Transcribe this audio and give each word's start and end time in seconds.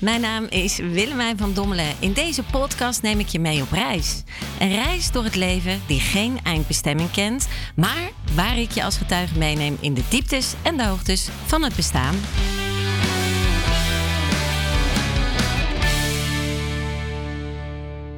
Mijn 0.00 0.20
naam 0.20 0.44
is 0.44 0.78
Willemijn 0.78 1.38
van 1.38 1.52
Dommelen. 1.54 1.94
In 1.98 2.12
deze 2.12 2.42
podcast 2.44 3.02
neem 3.02 3.18
ik 3.18 3.26
je 3.26 3.38
mee 3.38 3.62
op 3.62 3.70
reis. 3.70 4.24
Een 4.60 4.72
reis 4.74 5.12
door 5.12 5.24
het 5.24 5.34
leven 5.34 5.80
die 5.86 6.00
geen 6.00 6.38
eindbestemming 6.42 7.10
kent, 7.10 7.48
maar 7.76 8.10
waar 8.34 8.58
ik 8.58 8.70
je 8.70 8.84
als 8.84 8.96
getuige 8.96 9.38
meeneem 9.38 9.76
in 9.80 9.94
de 9.94 10.04
dieptes 10.08 10.54
en 10.62 10.76
de 10.76 10.84
hoogtes 10.84 11.28
van 11.28 11.62
het 11.62 11.76
bestaan. 11.76 12.14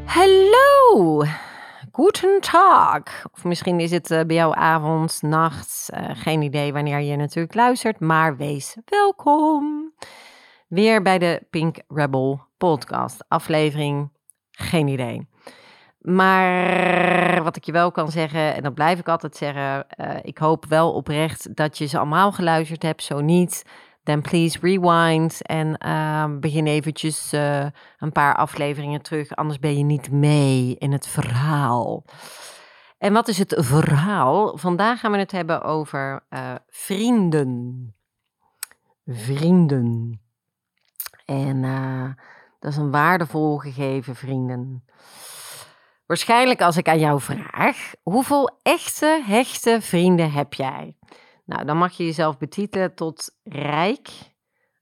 Hallo! 0.04 1.24
Guten 1.92 2.40
Tag. 2.40 3.02
Of 3.32 3.44
misschien 3.44 3.80
is 3.80 3.90
het 3.90 4.10
eh, 4.10 4.24
bij 4.24 4.36
jou 4.36 4.54
avond, 4.56 5.22
nacht. 5.22 5.88
Uh, 5.94 6.10
geen 6.14 6.42
idee 6.42 6.72
wanneer 6.72 7.00
je 7.00 7.16
natuurlijk 7.16 7.54
luistert, 7.54 8.00
maar 8.00 8.36
wees 8.36 8.76
welkom. 8.84 9.91
Weer 10.72 11.02
bij 11.02 11.18
de 11.18 11.46
Pink 11.50 11.76
Rebel 11.88 12.40
podcast. 12.56 13.24
Aflevering, 13.28 14.10
geen 14.50 14.88
idee. 14.88 15.28
Maar 15.98 17.42
wat 17.42 17.56
ik 17.56 17.64
je 17.64 17.72
wel 17.72 17.90
kan 17.90 18.10
zeggen, 18.10 18.54
en 18.54 18.62
dat 18.62 18.74
blijf 18.74 18.98
ik 18.98 19.08
altijd 19.08 19.36
zeggen, 19.36 19.86
uh, 19.96 20.16
ik 20.22 20.38
hoop 20.38 20.66
wel 20.66 20.92
oprecht 20.92 21.56
dat 21.56 21.78
je 21.78 21.86
ze 21.86 21.98
allemaal 21.98 22.32
geluisterd 22.32 22.82
hebt. 22.82 23.02
Zo 23.02 23.20
niet, 23.20 23.64
then 24.02 24.20
please 24.20 24.58
rewind 24.60 25.42
en 25.42 25.76
uh, 25.86 26.38
begin 26.40 26.66
eventjes 26.66 27.32
uh, 27.32 27.66
een 27.98 28.12
paar 28.12 28.36
afleveringen 28.36 29.02
terug. 29.02 29.36
Anders 29.36 29.58
ben 29.58 29.78
je 29.78 29.84
niet 29.84 30.10
mee 30.10 30.76
in 30.78 30.92
het 30.92 31.08
verhaal. 31.08 32.04
En 32.98 33.12
wat 33.12 33.28
is 33.28 33.38
het 33.38 33.54
verhaal? 33.58 34.58
Vandaag 34.58 35.00
gaan 35.00 35.12
we 35.12 35.18
het 35.18 35.32
hebben 35.32 35.62
over 35.62 36.24
vrienden. 36.68 37.94
Vrienden. 39.06 40.21
En 41.32 41.62
uh, 41.62 42.10
dat 42.58 42.70
is 42.70 42.76
een 42.76 42.90
waardevol 42.90 43.58
gegeven, 43.58 44.14
vrienden. 44.14 44.84
Waarschijnlijk 46.06 46.60
als 46.60 46.76
ik 46.76 46.88
aan 46.88 46.98
jou 46.98 47.20
vraag, 47.20 47.92
hoeveel 48.02 48.58
echte, 48.62 49.22
hechte 49.26 49.78
vrienden 49.80 50.32
heb 50.32 50.54
jij? 50.54 50.96
Nou, 51.44 51.64
dan 51.64 51.76
mag 51.76 51.92
je 51.92 52.04
jezelf 52.04 52.38
betitelen 52.38 52.94
tot 52.94 53.36
rijk. 53.44 54.08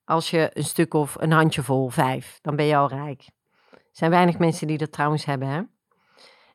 Als 0.05 0.31
je 0.31 0.51
een 0.53 0.65
stuk 0.65 0.95
of 0.95 1.17
een 1.19 1.33
handjevol, 1.33 1.89
vijf, 1.89 2.39
dan 2.43 2.57
ben 2.57 2.65
je 2.65 2.77
al 2.77 2.89
rijk. 2.89 3.29
Er 3.71 3.79
zijn 3.93 4.11
weinig 4.11 4.39
mensen 4.39 4.67
die 4.67 4.79
dat 4.79 4.93
trouwens 4.93 5.25
hebben, 5.25 5.49
hè? 5.49 5.63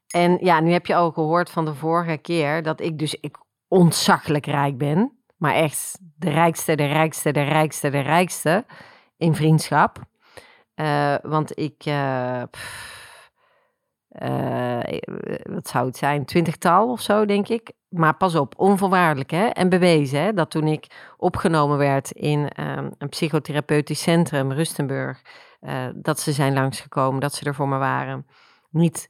En 0.08 0.38
ja, 0.42 0.60
nu 0.60 0.72
heb 0.72 0.86
je 0.86 0.96
al 0.96 1.12
gehoord 1.12 1.50
van 1.50 1.66
de 1.66 1.74
vorige 1.74 2.18
keer 2.18 2.64
dat 2.64 2.82
ik 2.82 3.00
dus 3.00 3.14
ik 3.14 3.38
ontzaglijk 3.68 4.46
rijk 4.46 4.78
ben. 4.78 5.20
Maar 5.38 5.54
echt 5.54 6.00
de 6.18 6.30
rijkste, 6.30 6.76
de 6.76 6.86
rijkste, 6.86 7.32
de 7.32 7.44
rijkste, 7.44 7.90
de 7.90 8.00
rijkste 8.00 8.66
in 9.18 9.36
vriendschap. 9.36 10.00
Uh, 10.76 11.16
want 11.22 11.60
ik, 11.60 11.78
pff, 12.52 13.32
uh, 14.22 14.80
wat 15.44 15.68
zou 15.68 15.86
het 15.86 15.98
zijn, 15.98 16.26
twintigtal 16.26 16.92
of 16.92 17.02
zo, 17.02 17.26
denk 17.26 17.48
ik. 17.48 17.72
Maar 17.90 18.18
pas 18.18 18.36
op, 18.36 18.54
onvoorwaardelijk 18.58 19.32
hè? 19.32 19.46
en 19.46 19.70
bewezen 19.70 20.22
hè? 20.22 20.34
dat 20.34 20.52
toen 20.52 20.68
ik 20.68 21.14
opgenomen 21.18 21.78
werd 21.78 22.12
in 22.12 22.50
een 22.98 23.10
psychotherapeutisch 23.10 24.02
centrum, 24.02 24.52
Rustenburg, 24.52 25.22
dat 25.96 26.20
ze 26.20 26.32
zijn 26.32 26.54
langsgekomen, 26.54 27.20
dat 27.20 27.34
ze 27.34 27.46
er 27.46 27.56
voor 27.56 27.68
me 27.68 27.78
waren. 27.78 28.28
Niet, 28.70 29.10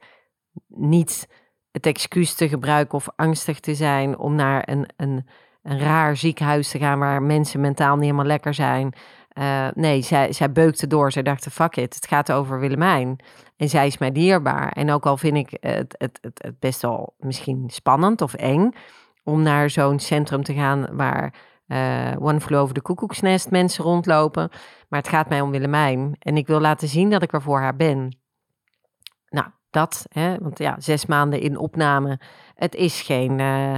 niet 0.67 1.27
het 1.75 1.85
excuus 1.85 2.35
te 2.35 2.49
gebruiken 2.49 2.97
of 2.97 3.07
angstig 3.15 3.59
te 3.59 3.75
zijn 3.75 4.17
om 4.17 4.35
naar 4.35 4.69
een, 4.69 4.87
een, 4.97 5.27
een 5.63 5.79
raar 5.79 6.17
ziekenhuis 6.17 6.69
te 6.69 6.77
gaan 6.77 6.99
waar 6.99 7.23
mensen 7.23 7.61
mentaal 7.61 7.93
niet 7.93 8.03
helemaal 8.03 8.25
lekker 8.25 8.53
zijn. 8.53 8.93
Uh, 9.39 9.67
nee, 9.73 10.01
zij, 10.01 10.33
zij 10.33 10.51
beukte 10.51 10.87
door. 10.87 11.11
Zij 11.11 11.23
dacht, 11.23 11.47
fuck 11.51 11.75
it, 11.75 11.95
het 11.95 12.07
gaat 12.07 12.31
over 12.31 12.59
Willemijn. 12.59 13.19
En 13.57 13.69
zij 13.69 13.87
is 13.87 13.97
mij 13.97 14.11
dierbaar. 14.11 14.71
En 14.71 14.91
ook 14.91 15.05
al 15.05 15.17
vind 15.17 15.37
ik 15.37 15.57
het, 15.59 15.95
het, 15.97 16.19
het, 16.21 16.43
het 16.43 16.59
best 16.59 16.81
wel 16.81 17.15
misschien 17.17 17.69
spannend 17.69 18.21
of 18.21 18.33
eng... 18.33 18.71
om 19.23 19.41
naar 19.41 19.69
zo'n 19.69 19.99
centrum 19.99 20.43
te 20.43 20.53
gaan 20.53 20.95
waar 20.95 21.33
uh, 21.67 22.11
One 22.19 22.41
Flew 22.41 22.59
Over 22.59 22.73
de 22.73 22.81
Koekoeksnest 22.81 23.51
mensen 23.51 23.83
rondlopen. 23.83 24.49
Maar 24.89 24.99
het 24.99 25.09
gaat 25.09 25.29
mij 25.29 25.41
om 25.41 25.51
Willemijn. 25.51 26.15
En 26.19 26.37
ik 26.37 26.47
wil 26.47 26.59
laten 26.59 26.87
zien 26.87 27.09
dat 27.09 27.23
ik 27.23 27.33
er 27.33 27.41
voor 27.41 27.59
haar 27.59 27.75
ben. 27.75 28.17
Nou, 29.29 29.47
dat, 29.69 30.05
hè, 30.09 30.37
want 30.37 30.57
ja, 30.57 30.75
zes 30.79 31.05
maanden 31.05 31.39
in 31.39 31.57
opname. 31.57 32.19
Het 32.55 32.75
is 32.75 33.01
geen, 33.01 33.39
uh, 33.39 33.77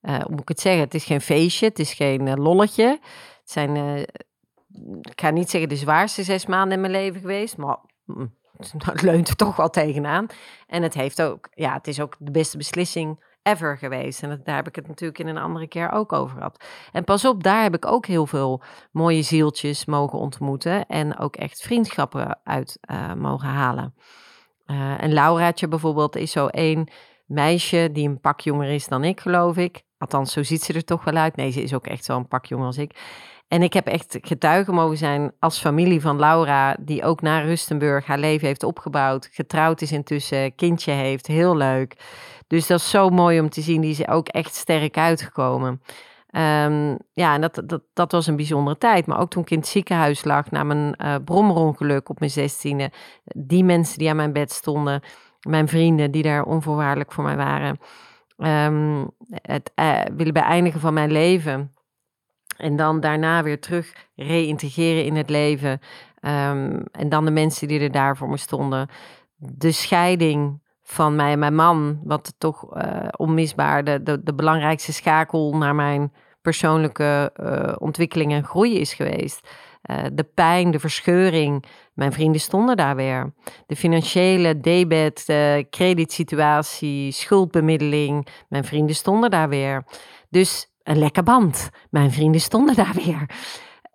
hoe 0.00 0.30
moet 0.30 0.40
ik 0.40 0.48
het 0.48 0.60
zeggen, 0.60 0.82
het 0.82 0.94
is 0.94 1.04
geen 1.04 1.20
feestje, 1.20 1.66
het 1.66 1.78
is 1.78 1.92
geen 1.92 2.40
lolletje. 2.40 2.88
Het 3.40 3.50
zijn 3.50 4.04
ik 5.00 5.20
ga 5.20 5.30
niet 5.30 5.50
zeggen 5.50 5.68
de 5.68 5.76
zwaarste 5.76 6.22
zes 6.22 6.46
maanden 6.46 6.72
in 6.72 6.80
mijn 6.80 6.92
leven 6.92 7.20
geweest, 7.20 7.56
maar 7.56 7.78
mm, 8.04 8.34
het 8.84 9.02
leunt 9.02 9.28
er 9.28 9.36
toch 9.36 9.56
wel 9.56 9.70
tegenaan. 9.70 10.26
En 10.66 10.82
het 10.82 10.94
heeft 10.94 11.22
ook, 11.22 11.48
ja, 11.54 11.72
het 11.72 11.86
is 11.86 12.00
ook 12.00 12.16
de 12.18 12.30
beste 12.30 12.56
beslissing 12.56 13.28
ever 13.42 13.78
geweest. 13.78 14.22
En 14.22 14.40
daar 14.44 14.56
heb 14.56 14.68
ik 14.68 14.76
het 14.76 14.88
natuurlijk 14.88 15.18
in 15.18 15.26
een 15.26 15.38
andere 15.38 15.66
keer 15.66 15.90
ook 15.90 16.12
over 16.12 16.36
gehad. 16.36 16.64
En 16.92 17.04
pas 17.04 17.24
op, 17.24 17.42
daar 17.42 17.62
heb 17.62 17.74
ik 17.74 17.86
ook 17.86 18.06
heel 18.06 18.26
veel 18.26 18.62
mooie 18.92 19.22
zieltjes 19.22 19.84
mogen 19.84 20.18
ontmoeten 20.18 20.86
en 20.86 21.18
ook 21.18 21.36
echt 21.36 21.62
vriendschappen 21.62 22.38
uit 22.44 22.78
uh, 22.90 23.14
mogen 23.14 23.48
halen. 23.48 23.94
Uh, 24.66 25.02
en 25.02 25.12
Lauraatje 25.12 25.68
bijvoorbeeld 25.68 26.16
is 26.16 26.32
zo 26.32 26.46
één 26.46 26.88
meisje 27.26 27.88
die 27.92 28.08
een 28.08 28.20
pak 28.20 28.40
jonger 28.40 28.68
is 28.68 28.88
dan 28.88 29.04
ik, 29.04 29.20
geloof 29.20 29.56
ik. 29.56 29.82
Althans, 29.98 30.32
zo 30.32 30.42
ziet 30.42 30.62
ze 30.62 30.72
er 30.72 30.84
toch 30.84 31.04
wel 31.04 31.14
uit. 31.14 31.36
Nee, 31.36 31.50
ze 31.50 31.62
is 31.62 31.74
ook 31.74 31.86
echt 31.86 32.04
zo'n 32.04 32.28
pak 32.28 32.46
jonger 32.46 32.66
als 32.66 32.78
ik. 32.78 32.92
En 33.50 33.62
ik 33.62 33.72
heb 33.72 33.86
echt 33.86 34.18
getuige 34.20 34.72
mogen 34.72 34.96
zijn 34.96 35.32
als 35.38 35.60
familie 35.60 36.00
van 36.00 36.18
Laura, 36.18 36.76
die 36.80 37.04
ook 37.04 37.20
naar 37.20 37.44
Rustenburg 37.44 38.06
haar 38.06 38.18
leven 38.18 38.46
heeft 38.46 38.62
opgebouwd. 38.62 39.28
Getrouwd 39.32 39.80
is 39.80 39.92
intussen, 39.92 40.54
kindje 40.54 40.92
heeft, 40.92 41.26
heel 41.26 41.56
leuk. 41.56 41.96
Dus 42.46 42.66
dat 42.66 42.78
is 42.78 42.90
zo 42.90 43.08
mooi 43.08 43.40
om 43.40 43.48
te 43.48 43.60
zien, 43.60 43.80
die 43.80 43.90
is 43.90 44.08
ook 44.08 44.28
echt 44.28 44.54
sterk 44.54 44.96
uitgekomen. 44.96 45.82
Um, 46.30 46.98
ja, 47.12 47.34
en 47.34 47.40
dat, 47.40 47.62
dat, 47.66 47.82
dat 47.92 48.12
was 48.12 48.26
een 48.26 48.36
bijzondere 48.36 48.78
tijd. 48.78 49.06
Maar 49.06 49.20
ook 49.20 49.30
toen 49.30 49.42
ik 49.42 49.50
in 49.50 49.58
het 49.58 49.68
ziekenhuis 49.68 50.24
lag 50.24 50.50
na 50.50 50.64
mijn 50.64 50.94
uh, 50.98 51.14
brommerongeluk 51.24 52.08
op 52.08 52.18
mijn 52.18 52.30
zestiende. 52.30 52.90
Die 53.24 53.64
mensen 53.64 53.98
die 53.98 54.10
aan 54.10 54.16
mijn 54.16 54.32
bed 54.32 54.52
stonden, 54.52 55.02
mijn 55.40 55.68
vrienden 55.68 56.10
die 56.10 56.22
daar 56.22 56.44
onvoorwaardelijk 56.44 57.12
voor 57.12 57.24
mij 57.24 57.36
waren. 57.36 57.78
Um, 58.36 59.10
het 59.30 59.72
uh, 59.74 60.00
willen 60.16 60.32
beëindigen 60.32 60.80
van 60.80 60.94
mijn 60.94 61.12
leven 61.12 61.74
en 62.60 62.76
dan 62.76 63.00
daarna 63.00 63.42
weer 63.42 63.60
terug 63.60 63.92
reïntegreren 64.14 65.04
in 65.04 65.16
het 65.16 65.30
leven. 65.30 65.80
Um, 66.20 66.84
en 66.92 67.08
dan 67.08 67.24
de 67.24 67.30
mensen 67.30 67.68
die 67.68 67.80
er 67.80 67.92
daar 67.92 68.16
voor 68.16 68.28
me 68.28 68.36
stonden. 68.36 68.88
De 69.36 69.72
scheiding 69.72 70.60
van 70.82 71.16
mij 71.16 71.32
en 71.32 71.38
mijn 71.38 71.54
man, 71.54 72.00
wat 72.04 72.34
toch 72.38 72.76
uh, 72.76 73.08
onmisbaar 73.16 73.84
de, 73.84 74.22
de, 74.22 74.34
belangrijkste 74.34 74.92
schakel 74.92 75.56
naar 75.56 75.74
mijn 75.74 76.12
persoonlijke 76.42 77.32
uh, 77.36 77.72
ontwikkeling 77.78 78.32
en 78.32 78.44
groei 78.44 78.78
is 78.78 78.94
geweest. 78.94 79.48
Uh, 79.90 79.96
de 80.12 80.24
pijn, 80.24 80.70
de 80.70 80.80
verscheuring, 80.80 81.64
mijn 81.94 82.12
vrienden 82.12 82.40
stonden 82.40 82.76
daar 82.76 82.96
weer. 82.96 83.32
De 83.66 83.76
financiële 83.76 84.60
debet, 84.60 85.26
de 85.26 85.66
creditsituatie, 85.70 87.12
schuldbemiddeling, 87.12 88.26
mijn 88.48 88.64
vrienden 88.64 88.94
stonden 88.94 89.30
daar 89.30 89.48
weer. 89.48 89.84
Dus 90.28 90.69
een 90.90 90.98
lekker 90.98 91.22
band. 91.22 91.70
Mijn 91.90 92.10
vrienden 92.10 92.40
stonden 92.40 92.74
daar 92.74 92.94
weer. 92.94 93.30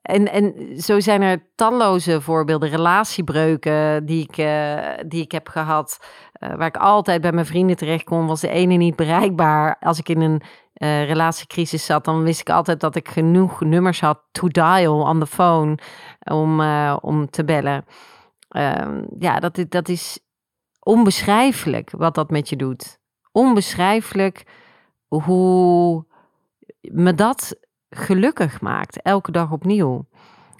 En, 0.02 0.32
en 0.32 0.54
zo 0.82 1.00
zijn 1.00 1.22
er 1.22 1.48
talloze 1.56 2.22
voorbeelden, 2.22 2.70
relatiebreuken 2.70 4.06
die 4.06 4.24
ik, 4.24 4.38
uh, 4.38 4.80
die 5.08 5.22
ik 5.22 5.32
heb 5.32 5.48
gehad. 5.48 6.00
Uh, 6.40 6.56
waar 6.56 6.68
ik 6.68 6.78
altijd 6.78 7.22
bij 7.22 7.32
mijn 7.32 7.46
vrienden 7.46 7.76
terecht 7.76 8.04
kon, 8.04 8.28
was 8.28 8.42
de 8.42 8.50
ene 8.50 8.74
niet 8.74 8.96
bereikbaar. 8.96 9.78
Als 9.80 10.00
ik 10.00 10.10
in 10.10 10.22
een 10.22 10.42
uh, 10.42 11.06
relatiecrisis 11.06 11.86
zat, 11.86 12.06
dan 12.06 12.24
wist 12.24 12.40
ik 12.40 12.50
altijd 12.50 12.80
dat 12.80 12.96
ik 12.96 13.10
genoeg 13.10 13.62
nummers 13.62 14.02
had 14.02 14.20
to 14.32 14.48
dial 14.48 15.02
on 15.02 15.20
the 15.20 15.28
phone 15.28 15.78
om, 16.24 16.62
om 17.02 17.30
te 17.30 17.44
bellen. 17.44 17.86
Ehm, 18.50 19.04
ja, 19.20 19.40
dat, 19.40 19.66
dat 19.70 19.90
is 19.90 20.20
onbeschrijfelijk 20.80 21.92
wat 21.92 22.16
dat 22.16 22.30
met 22.30 22.50
je 22.50 22.56
doet. 22.56 23.00
Onbeschrijfelijk 23.32 24.44
hoe 25.08 26.06
me 26.82 27.14
dat 27.14 27.60
gelukkig 27.90 28.62
maakt, 28.62 29.02
elke 29.02 29.32
dag 29.32 29.52
opnieuw. 29.52 30.08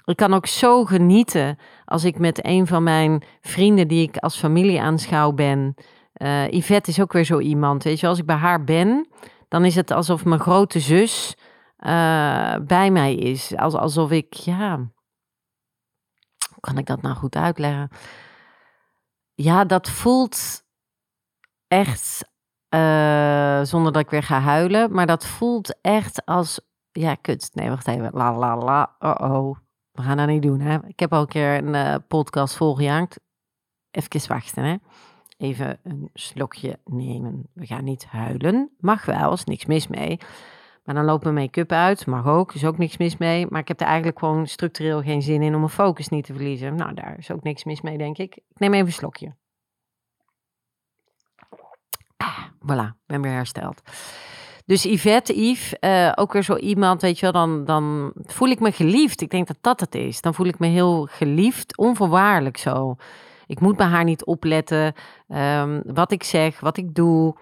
Ik 0.04 0.16
kan 0.16 0.34
ook 0.34 0.46
zo 0.46 0.84
genieten 0.84 1.58
als 1.84 2.04
ik 2.04 2.18
met 2.18 2.46
een 2.46 2.66
van 2.66 2.82
mijn 2.82 3.22
vrienden 3.40 3.88
die 3.88 4.08
ik 4.08 4.16
als 4.16 4.38
familie 4.38 4.80
aanschouw 4.80 5.32
ben. 5.32 5.74
Uh, 6.16 6.50
Yvette 6.50 6.90
is 6.90 7.00
ook 7.00 7.12
weer 7.12 7.24
zo 7.24 7.38
iemand, 7.38 7.82
weet 7.82 8.00
je, 8.00 8.06
als 8.06 8.18
ik 8.18 8.26
bij 8.26 8.36
haar 8.36 8.64
ben, 8.64 9.08
dan 9.48 9.64
is 9.64 9.74
het 9.74 9.90
alsof 9.90 10.24
mijn 10.24 10.40
grote 10.40 10.80
zus 10.80 11.36
uh, 11.78 12.56
bij 12.66 12.90
mij 12.90 13.14
is. 13.14 13.56
Als, 13.56 13.74
alsof 13.74 14.10
ik, 14.10 14.32
ja, 14.32 14.76
hoe 16.50 16.60
kan 16.60 16.78
ik 16.78 16.86
dat 16.86 17.02
nou 17.02 17.16
goed 17.16 17.36
uitleggen? 17.36 17.90
Ja, 19.34 19.64
dat 19.64 19.90
voelt 19.90 20.64
echt 21.68 22.34
uh, 22.70 23.62
zonder 23.62 23.92
dat 23.92 24.02
ik 24.02 24.10
weer 24.10 24.22
ga 24.22 24.40
huilen. 24.40 24.92
Maar 24.92 25.06
dat 25.06 25.26
voelt 25.26 25.80
echt 25.80 26.24
als. 26.24 26.60
Ja, 26.92 27.14
kut. 27.14 27.50
Nee, 27.52 27.68
wacht 27.68 27.88
even. 27.88 28.10
La 28.12 28.36
la 28.36 28.56
la. 28.56 28.96
Oh 28.98 29.30
oh. 29.30 29.56
we 29.92 30.02
gaan 30.02 30.16
dat 30.16 30.26
niet 30.26 30.42
doen. 30.42 30.60
Hè? 30.60 30.78
Ik 30.86 31.00
heb 31.00 31.12
al 31.12 31.20
een 31.20 31.26
keer 31.26 31.56
een 31.56 31.74
uh, 31.74 31.94
podcast 32.08 32.56
volgejaagd. 32.56 33.20
Even 33.90 34.28
wachten, 34.28 34.64
hè. 34.64 34.76
Even 35.36 35.78
een 35.82 36.10
slokje 36.14 36.78
nemen. 36.84 37.48
We 37.52 37.66
gaan 37.66 37.84
niet 37.84 38.06
huilen. 38.06 38.70
Mag 38.78 39.04
wel, 39.04 39.32
is 39.32 39.44
niks 39.44 39.66
mis 39.66 39.88
mee. 39.88 40.18
Maar 40.84 40.94
dan 40.94 41.04
loopt 41.04 41.22
mijn 41.22 41.34
make-up 41.34 41.72
uit. 41.72 42.06
Mag 42.06 42.26
ook, 42.26 42.54
is 42.54 42.64
ook 42.64 42.78
niks 42.78 42.96
mis 42.96 43.16
mee. 43.16 43.46
Maar 43.50 43.60
ik 43.60 43.68
heb 43.68 43.80
er 43.80 43.86
eigenlijk 43.86 44.18
gewoon 44.18 44.46
structureel 44.46 45.02
geen 45.02 45.22
zin 45.22 45.42
in 45.42 45.52
om 45.54 45.60
mijn 45.60 45.72
focus 45.72 46.08
niet 46.08 46.24
te 46.24 46.32
verliezen. 46.32 46.74
Nou, 46.74 46.94
daar 46.94 47.18
is 47.18 47.30
ook 47.30 47.42
niks 47.42 47.64
mis 47.64 47.80
mee, 47.80 47.98
denk 47.98 48.18
ik. 48.18 48.36
Ik 48.36 48.58
neem 48.58 48.74
even 48.74 48.86
een 48.86 48.92
slokje. 48.92 49.34
Ah, 52.16 52.38
voilà, 52.60 53.06
ben 53.06 53.22
weer 53.22 53.32
hersteld. 53.32 53.82
Dus 54.66 54.82
Yvette, 54.82 55.40
Yves, 55.40 55.74
uh, 55.80 56.12
ook 56.14 56.32
weer 56.32 56.42
zo 56.42 56.56
iemand, 56.56 57.00
weet 57.02 57.18
je 57.18 57.30
wel, 57.30 57.32
dan, 57.32 57.64
dan 57.64 58.12
voel 58.16 58.48
ik 58.48 58.60
me 58.60 58.72
geliefd. 58.72 59.20
Ik 59.20 59.30
denk 59.30 59.46
dat 59.46 59.56
dat 59.60 59.80
het 59.80 59.94
is. 59.94 60.20
Dan 60.20 60.34
voel 60.34 60.46
ik 60.46 60.58
me 60.58 60.66
heel 60.66 61.08
geliefd, 61.10 61.76
onvoorwaardelijk 61.76 62.56
zo. 62.56 62.96
Ik 63.46 63.60
moet 63.60 63.76
bij 63.76 63.86
haar 63.86 64.04
niet 64.04 64.24
opletten 64.24 64.94
um, 65.28 65.82
wat 65.84 66.12
ik 66.12 66.22
zeg, 66.22 66.60
wat 66.60 66.76
ik 66.76 66.94
doe. 66.94 67.36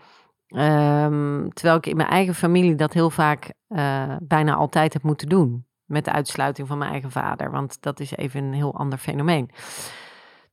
Um, 0.49 1.53
terwijl 1.53 1.77
ik 1.77 1.87
in 1.87 1.97
mijn 1.97 2.09
eigen 2.09 2.35
familie 2.35 2.75
dat 2.75 2.93
heel 2.93 3.11
vaak 3.11 3.53
uh, 3.69 4.17
bijna 4.23 4.55
altijd 4.55 4.93
heb 4.93 5.03
moeten 5.03 5.29
doen. 5.29 5.67
Met 5.85 6.05
de 6.05 6.13
uitsluiting 6.13 6.69
van 6.69 6.79
mijn 6.79 6.91
eigen 6.91 7.11
vader. 7.11 7.51
Want 7.51 7.83
dat 7.83 8.01
is 8.01 8.17
even 8.17 8.45
een 8.45 8.53
heel 8.53 8.75
ander 8.75 8.99
fenomeen. 8.99 9.51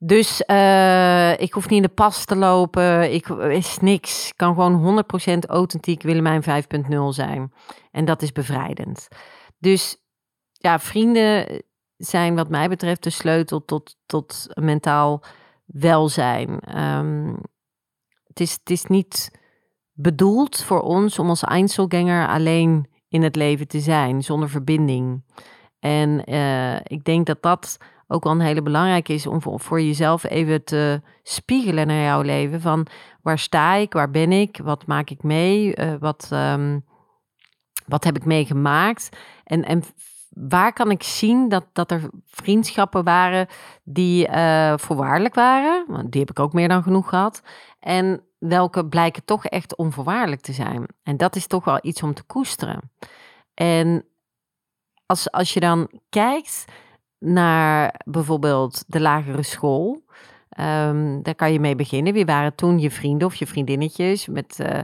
Dus 0.03 0.43
uh, 0.47 1.39
ik 1.39 1.53
hoef 1.53 1.69
niet 1.69 1.81
in 1.81 1.87
de 1.87 1.93
pas 1.93 2.25
te 2.25 2.35
lopen. 2.35 3.13
Ik 3.13 3.27
is 3.27 3.77
niks. 3.79 4.27
Ik 4.27 4.37
kan 4.37 4.53
gewoon 4.53 5.03
100% 5.35 5.37
authentiek 5.47 6.01
Willemijn 6.01 6.43
5.0 6.43 6.49
zijn. 7.09 7.53
En 7.91 8.05
dat 8.05 8.21
is 8.21 8.31
bevrijdend. 8.31 9.07
Dus 9.57 9.97
ja, 10.51 10.79
vrienden 10.79 11.63
zijn 11.97 12.35
wat 12.35 12.49
mij 12.49 12.69
betreft 12.69 13.03
de 13.03 13.09
sleutel 13.09 13.65
tot, 13.65 13.97
tot 14.05 14.47
mentaal 14.53 15.23
welzijn. 15.65 16.79
Um, 16.81 17.37
het, 18.27 18.39
is, 18.39 18.51
het 18.51 18.69
is 18.69 18.85
niet 18.85 19.39
bedoeld 19.93 20.63
voor 20.63 20.81
ons 20.81 21.19
om 21.19 21.29
als 21.29 21.43
Einzelganger 21.43 22.27
alleen 22.27 22.89
in 23.07 23.23
het 23.23 23.35
leven 23.35 23.67
te 23.67 23.79
zijn, 23.79 24.23
zonder 24.23 24.49
verbinding. 24.49 25.23
En 25.79 26.31
uh, 26.31 26.75
ik 26.75 27.03
denk 27.03 27.25
dat 27.25 27.41
dat 27.41 27.77
ook 28.11 28.23
wel 28.23 28.33
een 28.33 28.39
hele 28.39 28.61
belangrijke 28.61 29.13
is 29.13 29.27
om 29.27 29.41
voor, 29.41 29.81
jezelf 29.81 30.23
even 30.23 30.63
te 30.63 31.01
spiegelen 31.23 31.87
naar 31.87 32.03
jouw 32.03 32.21
leven. 32.21 32.61
Van 32.61 32.87
waar 33.21 33.39
sta 33.39 33.73
ik, 33.73 33.93
waar 33.93 34.11
ben 34.11 34.31
ik, 34.31 34.59
wat 34.63 34.85
maak 34.85 35.09
ik 35.09 35.23
mee, 35.23 35.77
uh, 35.77 35.93
wat, 35.99 36.29
um, 36.33 36.85
wat 37.85 38.03
heb 38.03 38.15
ik 38.15 38.25
meegemaakt. 38.25 39.09
En, 39.43 39.65
en 39.65 39.83
waar 40.29 40.73
kan 40.73 40.91
ik 40.91 41.03
zien 41.03 41.49
dat, 41.49 41.65
dat 41.73 41.91
er 41.91 42.09
vriendschappen 42.25 43.03
waren 43.03 43.47
die 43.83 44.27
uh, 44.27 44.73
voorwaardelijk 44.77 45.35
waren? 45.35 45.85
Want 45.87 46.11
die 46.11 46.21
heb 46.21 46.29
ik 46.29 46.39
ook 46.39 46.53
meer 46.53 46.67
dan 46.67 46.83
genoeg 46.83 47.09
gehad. 47.09 47.41
En 47.79 48.23
welke 48.39 48.87
blijken 48.87 49.25
toch 49.25 49.45
echt 49.45 49.75
onvoorwaardelijk 49.75 50.41
te 50.41 50.53
zijn. 50.53 50.85
En 51.03 51.17
dat 51.17 51.35
is 51.35 51.47
toch 51.47 51.65
wel 51.65 51.79
iets 51.81 52.03
om 52.03 52.13
te 52.13 52.23
koesteren. 52.23 52.91
En 53.53 54.05
als, 55.05 55.31
als 55.31 55.53
je 55.53 55.59
dan 55.59 55.89
kijkt 56.09 56.65
naar 57.25 58.01
bijvoorbeeld 58.05 58.83
de 58.87 59.01
lagere 59.01 59.43
school. 59.43 60.03
Um, 60.59 61.23
daar 61.23 61.35
kan 61.35 61.53
je 61.53 61.59
mee 61.59 61.75
beginnen. 61.75 62.13
Wie 62.13 62.25
waren 62.25 62.55
toen 62.55 62.79
je 62.79 62.91
vrienden 62.91 63.27
of 63.27 63.35
je 63.35 63.47
vriendinnetjes? 63.47 64.27
Met, 64.27 64.59
uh, 64.61 64.79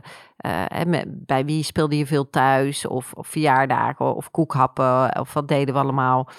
uh, 0.45 0.83
met, 0.85 1.25
bij 1.25 1.45
wie 1.45 1.63
speelde 1.63 1.97
je 1.97 2.05
veel 2.05 2.29
thuis? 2.29 2.87
Of, 2.87 3.13
of, 3.13 3.27
verjaardagen 3.27 4.15
of 4.15 4.31
koekhappen? 4.31 5.19
Of 5.19 5.33
wat 5.33 5.47
deden 5.47 5.73
we 5.73 5.79
allemaal? 5.79 6.29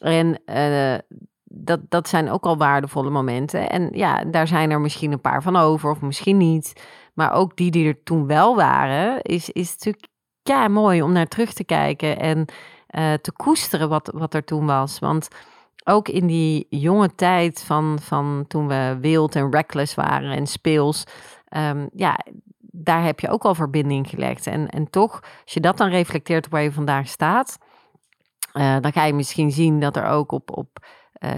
En 0.00 0.40
uh, 0.46 0.98
dat, 1.44 1.80
dat 1.88 2.08
zijn 2.08 2.30
ook 2.30 2.44
al 2.44 2.56
waardevolle 2.56 3.10
momenten. 3.10 3.70
En 3.70 3.88
ja, 3.92 4.24
daar 4.24 4.46
zijn 4.46 4.70
er 4.70 4.80
misschien 4.80 5.12
een 5.12 5.20
paar 5.20 5.42
van 5.42 5.56
over, 5.56 5.90
of 5.90 6.00
misschien 6.00 6.36
niet. 6.36 6.84
Maar 7.14 7.32
ook 7.32 7.56
die 7.56 7.70
die 7.70 7.88
er 7.88 8.02
toen 8.02 8.26
wel 8.26 8.56
waren, 8.56 9.22
is, 9.22 9.50
is 9.50 9.70
natuurlijk 9.70 10.08
ja, 10.42 10.68
mooi 10.68 11.02
om 11.02 11.12
naar 11.12 11.26
terug 11.26 11.52
te 11.52 11.64
kijken 11.64 12.18
en 12.18 12.46
uh, 12.98 13.12
te 13.12 13.32
koesteren 13.32 13.88
wat, 13.88 14.10
wat 14.14 14.34
er 14.34 14.44
toen 14.44 14.66
was. 14.66 14.98
Want 14.98 15.28
ook 15.84 16.08
in 16.08 16.26
die 16.26 16.66
jonge 16.70 17.14
tijd 17.14 17.62
van, 17.62 17.98
van 18.00 18.44
toen 18.48 18.68
we 18.68 18.98
wild 19.00 19.36
en 19.36 19.50
reckless 19.50 19.94
waren 19.94 20.36
en 20.36 20.46
speels, 20.46 21.04
um, 21.56 21.88
ja, 21.94 22.18
daar 22.60 23.04
heb 23.04 23.20
je 23.20 23.28
ook 23.28 23.44
al 23.44 23.54
verbinding 23.54 24.08
gelegd. 24.08 24.46
En, 24.46 24.68
en 24.68 24.90
toch, 24.90 25.20
als 25.42 25.54
je 25.54 25.60
dat 25.60 25.76
dan 25.76 25.88
reflecteert 25.88 26.46
op 26.46 26.52
waar 26.52 26.62
je 26.62 26.72
vandaag 26.72 27.08
staat, 27.08 27.58
uh, 28.54 28.76
dan 28.80 28.92
ga 28.92 29.04
je 29.04 29.14
misschien 29.14 29.50
zien 29.50 29.80
dat 29.80 29.96
er 29.96 30.06
ook 30.06 30.32
op, 30.32 30.56
op 30.56 30.86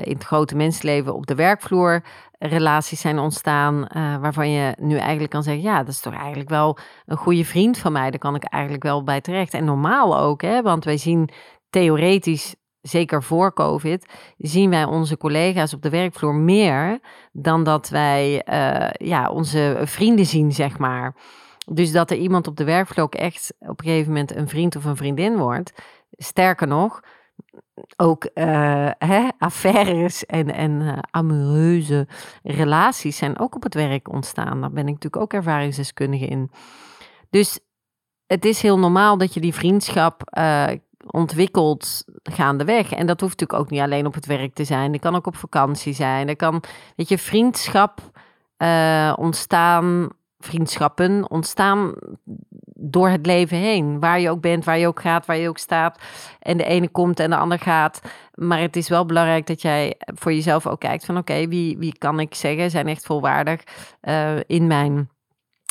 in 0.02 0.12
het 0.14 0.24
grote 0.24 0.56
mensleven 0.56 1.14
op 1.14 1.26
de 1.26 1.34
werkvloer 1.34 2.02
relaties 2.38 3.00
zijn 3.00 3.18
ontstaan. 3.18 3.74
Uh, 3.74 4.16
waarvan 4.16 4.50
je 4.50 4.74
nu 4.78 4.96
eigenlijk 4.96 5.30
kan 5.30 5.42
zeggen: 5.42 5.62
ja, 5.62 5.78
dat 5.78 5.88
is 5.88 6.00
toch 6.00 6.14
eigenlijk 6.14 6.48
wel 6.48 6.78
een 7.06 7.16
goede 7.16 7.44
vriend 7.44 7.78
van 7.78 7.92
mij. 7.92 8.10
Daar 8.10 8.18
kan 8.18 8.34
ik 8.34 8.44
eigenlijk 8.44 8.82
wel 8.82 9.02
bij 9.02 9.20
terecht. 9.20 9.54
En 9.54 9.64
normaal 9.64 10.18
ook, 10.18 10.42
hè, 10.42 10.62
want 10.62 10.84
wij 10.84 10.96
zien 10.96 11.28
theoretisch. 11.70 12.54
Zeker 12.80 13.22
voor 13.22 13.52
COVID 13.52 14.12
zien 14.38 14.70
wij 14.70 14.84
onze 14.84 15.16
collega's 15.16 15.74
op 15.74 15.82
de 15.82 15.90
werkvloer 15.90 16.34
meer 16.34 16.98
dan 17.32 17.64
dat 17.64 17.88
wij 17.88 18.42
ja, 18.92 19.30
onze 19.30 19.80
vrienden 19.84 20.26
zien, 20.26 20.52
zeg 20.52 20.78
maar. 20.78 21.14
Dus 21.72 21.92
dat 21.92 22.10
er 22.10 22.16
iemand 22.16 22.46
op 22.46 22.56
de 22.56 22.64
werkvloer 22.64 23.04
ook 23.04 23.14
echt 23.14 23.54
op 23.58 23.80
een 23.80 23.86
gegeven 23.86 24.12
moment 24.12 24.36
een 24.36 24.48
vriend 24.48 24.76
of 24.76 24.84
een 24.84 24.96
vriendin 24.96 25.36
wordt. 25.36 25.72
Sterker 26.10 26.66
nog, 26.66 27.00
ook 27.96 28.24
uh, 28.34 28.90
hè, 28.98 29.28
affaires 29.38 30.26
en, 30.26 30.54
en 30.54 30.80
uh, 30.80 30.98
amoureuze 31.10 32.08
relaties 32.42 33.16
zijn 33.16 33.38
ook 33.38 33.54
op 33.54 33.62
het 33.62 33.74
werk 33.74 34.08
ontstaan. 34.08 34.60
Daar 34.60 34.72
ben 34.72 34.86
ik 34.86 34.92
natuurlijk 34.92 35.22
ook 35.22 35.32
ervaringsdeskundige 35.32 36.26
in. 36.26 36.50
Dus 37.30 37.60
het 38.26 38.44
is 38.44 38.62
heel 38.62 38.78
normaal 38.78 39.18
dat 39.18 39.34
je 39.34 39.40
die 39.40 39.54
vriendschap 39.54 40.22
uh, 40.38 40.66
ontwikkelt 41.06 42.04
gaandeweg. 42.22 42.92
En 42.92 43.06
dat 43.06 43.20
hoeft 43.20 43.40
natuurlijk 43.40 43.60
ook 43.60 43.70
niet 43.70 43.80
alleen 43.80 44.06
op 44.06 44.14
het 44.14 44.26
werk 44.26 44.54
te 44.54 44.64
zijn. 44.64 44.92
Dat 44.92 45.00
kan 45.00 45.14
ook 45.14 45.26
op 45.26 45.36
vakantie 45.36 45.92
zijn. 45.92 46.28
Er 46.28 46.36
kan, 46.36 46.62
weet 46.96 47.08
je, 47.08 47.18
vriendschap 47.18 48.00
ontstaan, 49.16 50.08
vriendschappen 50.38 51.30
ontstaan 51.30 51.94
door 52.78 53.08
het 53.08 53.26
leven 53.26 53.56
heen. 53.56 54.00
Waar 54.00 54.20
je 54.20 54.30
ook 54.30 54.40
bent, 54.40 54.64
waar 54.64 54.78
je 54.78 54.86
ook 54.86 55.00
gaat, 55.00 55.26
waar 55.26 55.36
je 55.36 55.48
ook 55.48 55.58
staat. 55.58 56.00
En 56.40 56.56
de 56.56 56.64
ene 56.64 56.88
komt 56.88 57.20
en 57.20 57.30
de 57.30 57.36
ander 57.36 57.58
gaat. 57.58 58.00
Maar 58.34 58.60
het 58.60 58.76
is 58.76 58.88
wel 58.88 59.06
belangrijk 59.06 59.46
dat 59.46 59.62
jij 59.62 59.94
voor 59.98 60.32
jezelf 60.32 60.66
ook 60.66 60.80
kijkt 60.80 61.04
van 61.04 61.16
oké, 61.16 61.48
wie, 61.48 61.78
wie 61.78 61.98
kan 61.98 62.20
ik 62.20 62.34
zeggen 62.34 62.70
zijn 62.70 62.88
echt 62.88 63.06
volwaardig 63.06 63.62
uh, 64.02 64.36
in 64.46 64.66
mijn 64.66 65.10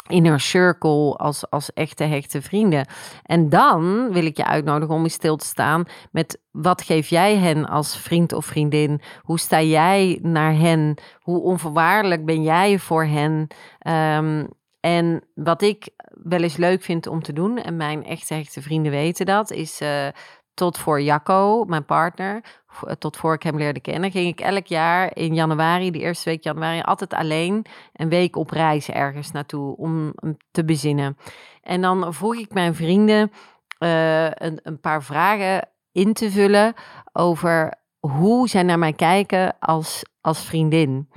inner 0.08 0.40
circle 0.40 1.16
als, 1.16 1.50
als 1.50 1.74
echte 1.74 2.04
hechte 2.04 2.42
vrienden. 2.42 2.88
En 3.24 3.50
dan 3.50 4.12
wil 4.12 4.26
ik 4.26 4.38
je 4.38 4.46
uitnodigen 4.46 4.96
om 4.96 5.04
eens 5.04 5.14
stil 5.14 5.36
te 5.36 5.46
staan 5.46 5.86
met 6.12 6.42
wat 6.52 6.82
geef 6.82 7.08
jij 7.08 7.36
hen 7.36 7.66
als 7.66 7.98
vriend 7.98 8.34
of 8.34 8.46
vriendin? 8.46 9.02
Hoe 9.22 9.40
sta 9.40 9.62
jij 9.62 10.20
naar 10.22 10.54
hen? 10.54 10.98
Hoe 11.20 11.42
onvoorwaardelijk 11.42 12.26
ben 12.26 12.44
jij 12.44 12.80
voor 12.80 13.06
hen? 13.06 13.48
Um, 13.88 14.48
en 14.80 15.24
wat 15.34 15.62
ik 15.62 15.90
wel 16.24 16.42
eens 16.42 16.58
leuk 16.58 16.82
vind 16.82 17.08
om 17.08 17.22
te 17.22 17.34
doen, 17.34 17.58
en 17.58 17.78
mijn 17.78 18.04
echte 18.04 18.34
hechte 18.34 18.62
vrienden 18.62 18.92
weten 18.92 19.26
dat, 19.26 19.52
is 19.52 19.82
uh, 19.82 20.08
tot 20.56 20.78
voor 20.78 21.02
Jacco, 21.02 21.64
mijn 21.68 21.86
partner, 21.86 22.44
eh, 22.84 22.94
tot 22.94 23.18
voor 23.18 23.34
ik 23.34 23.44
hem 23.44 23.58
leerde 23.58 23.80
kennen, 23.80 24.12
ging 24.12 24.28
ik 24.28 24.40
elk 24.40 24.66
jaar 24.66 25.16
in 25.16 25.34
januari, 25.34 25.92
de 25.92 26.00
eerste 26.00 26.30
week 26.30 26.44
januari, 26.44 26.82
altijd 26.82 27.14
alleen 27.14 27.66
een 27.94 28.10
week 28.10 28.36
op 28.36 28.50
reis 28.50 28.90
ergens 28.90 29.32
naartoe 29.32 29.76
om 29.78 30.14
te 30.52 30.66
bezinnen. 30.66 31.18
En 31.62 31.82
dan 31.82 32.14
vroeg 32.14 32.36
ik 32.36 32.54
mijn 32.54 32.76
vrienden 32.76 33.32
uh, 33.80 34.26
een, 34.26 34.60
een 34.64 34.80
paar 34.80 35.04
vragen 35.04 35.70
in 35.92 36.14
te 36.14 36.32
vullen 36.32 36.74
over 37.14 37.74
hoe 38.00 38.50
zij 38.50 38.64
naar 38.64 38.80
mij 38.80 38.94
kijken 38.94 39.56
als, 39.60 40.04
als 40.22 40.46
vriendin. 40.46 41.10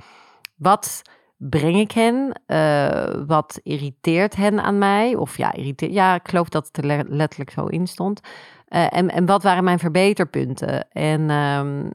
Wat 0.55 1.01
breng 1.39 1.77
ik 1.77 1.91
hen? 1.91 2.41
Uh, 2.47 3.25
wat 3.27 3.59
irriteert 3.63 4.35
hen 4.35 4.63
aan 4.63 4.77
mij? 4.77 5.15
Of 5.15 5.37
ja, 5.37 5.53
irriteert, 5.53 5.93
ja, 5.93 6.15
ik 6.15 6.27
geloof 6.27 6.49
dat 6.49 6.69
het 6.71 6.77
er 6.77 7.05
letterlijk 7.09 7.51
zo 7.51 7.65
in 7.65 7.87
stond. 7.87 8.21
Uh, 8.69 8.93
en, 8.93 9.09
en 9.09 9.25
wat 9.25 9.43
waren 9.43 9.63
mijn 9.63 9.79
verbeterpunten? 9.79 10.91
En 10.91 11.29
um, 11.29 11.85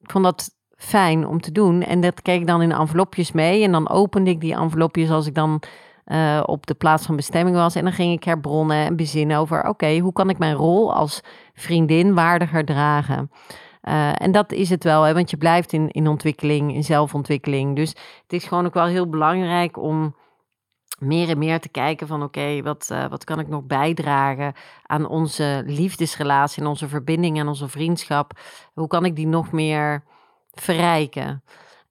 ik 0.00 0.10
vond 0.10 0.24
dat 0.24 0.54
fijn 0.76 1.26
om 1.26 1.40
te 1.40 1.52
doen. 1.52 1.82
En 1.82 2.00
dat 2.00 2.22
keek 2.22 2.40
ik 2.40 2.46
dan 2.46 2.62
in 2.62 2.72
envelopjes 2.72 3.32
mee. 3.32 3.64
En 3.64 3.72
dan 3.72 3.88
opende 3.88 4.30
ik 4.30 4.40
die 4.40 4.54
envelopjes 4.54 5.10
als 5.10 5.26
ik 5.26 5.34
dan 5.34 5.62
uh, 6.06 6.42
op 6.46 6.66
de 6.66 6.74
plaats 6.74 7.06
van 7.06 7.16
bestemming 7.16 7.56
was. 7.56 7.74
En 7.74 7.84
dan 7.84 7.92
ging 7.92 8.12
ik 8.12 8.24
herbronnen 8.24 8.86
en 8.86 8.96
bezinnen 8.96 9.38
over: 9.38 9.68
oké, 9.68 9.98
hoe 9.98 10.12
kan 10.12 10.30
ik 10.30 10.38
mijn 10.38 10.54
rol 10.54 10.94
als 10.94 11.20
vriendin 11.54 12.14
waardiger 12.14 12.64
dragen? 12.64 13.30
Uh, 13.82 14.22
en 14.22 14.32
dat 14.32 14.52
is 14.52 14.70
het 14.70 14.84
wel, 14.84 15.02
hè, 15.02 15.14
want 15.14 15.30
je 15.30 15.36
blijft 15.36 15.72
in, 15.72 15.90
in 15.90 16.08
ontwikkeling, 16.08 16.74
in 16.74 16.84
zelfontwikkeling. 16.84 17.76
Dus 17.76 17.88
het 18.22 18.32
is 18.32 18.44
gewoon 18.44 18.66
ook 18.66 18.74
wel 18.74 18.86
heel 18.86 19.08
belangrijk 19.08 19.76
om 19.76 20.16
meer 20.98 21.28
en 21.28 21.38
meer 21.38 21.60
te 21.60 21.68
kijken 21.68 22.06
van 22.06 22.22
oké, 22.22 22.62
wat, 22.62 22.88
uh, 22.92 23.06
wat 23.08 23.24
kan 23.24 23.38
ik 23.38 23.48
nog 23.48 23.62
bijdragen 23.62 24.54
aan 24.82 25.08
onze 25.08 25.62
liefdesrelatie, 25.66 26.62
en 26.62 26.68
onze 26.68 26.88
verbinding 26.88 27.38
en 27.38 27.48
onze 27.48 27.68
vriendschap? 27.68 28.40
Hoe 28.72 28.86
kan 28.86 29.04
ik 29.04 29.16
die 29.16 29.26
nog 29.26 29.52
meer 29.52 30.04
verrijken? 30.50 31.44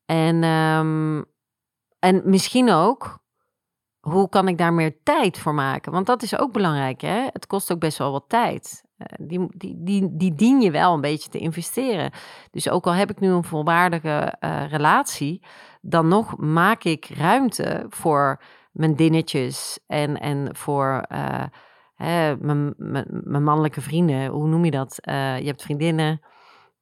En, 0.05 0.43
um, 0.43 1.25
en 1.99 2.21
misschien 2.25 2.71
ook, 2.71 3.19
hoe 3.99 4.29
kan 4.29 4.47
ik 4.47 4.57
daar 4.57 4.73
meer 4.73 5.03
tijd 5.03 5.39
voor 5.39 5.53
maken? 5.53 5.91
Want 5.91 6.05
dat 6.05 6.23
is 6.23 6.39
ook 6.39 6.51
belangrijk, 6.51 7.01
hè? 7.01 7.27
Het 7.33 7.47
kost 7.47 7.71
ook 7.71 7.79
best 7.79 7.97
wel 7.97 8.11
wat 8.11 8.25
tijd. 8.27 8.83
Uh, 8.99 9.27
die, 9.27 9.47
die, 9.57 9.75
die, 9.83 10.17
die 10.17 10.35
dien 10.35 10.61
je 10.61 10.71
wel 10.71 10.93
een 10.93 11.01
beetje 11.01 11.29
te 11.29 11.37
investeren. 11.37 12.11
Dus 12.51 12.69
ook 12.69 12.85
al 12.85 12.93
heb 12.93 13.09
ik 13.09 13.19
nu 13.19 13.29
een 13.29 13.43
volwaardige 13.43 14.35
uh, 14.39 14.69
relatie, 14.69 15.41
dan 15.81 16.07
nog 16.07 16.37
maak 16.37 16.83
ik 16.83 17.05
ruimte 17.05 17.85
voor 17.89 18.41
mijn 18.71 18.95
dinnetjes 18.95 19.79
en, 19.87 20.19
en 20.19 20.55
voor 20.55 21.05
uh, 21.11 21.43
hè, 21.95 22.35
mijn, 22.37 22.73
mijn, 22.77 23.43
mannelijke 23.43 23.81
vrienden. 23.81 24.27
Hoe 24.27 24.47
noem 24.47 24.65
je 24.65 24.71
dat? 24.71 24.99
Je 25.01 25.45
hebt 25.45 25.61
vriendinnen 25.61 26.21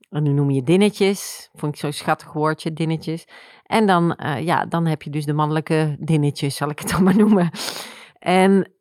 en 0.10 0.24
nu 0.24 0.32
noem 0.32 0.50
je 0.50 0.64
dinnetjes. 0.64 1.50
Vond 1.54 1.74
ik 1.74 1.80
zo'n 1.80 1.92
schattig 1.92 2.34
woordje, 2.34 2.74
dinnetjes. 2.74 3.28
En 3.64 3.86
dan, 3.86 4.18
ja, 4.40 4.66
dan 4.66 4.86
heb 4.86 5.02
je 5.02 5.10
dus 5.10 5.26
de 5.26 5.34
mannelijke 5.34 5.96
dinnetjes, 6.00 6.56
zal 6.56 6.70
ik 6.70 6.80
het 6.80 6.90
dan 6.90 7.04
maar 7.04 7.18
noemen. 7.18 7.50
En 8.20 8.77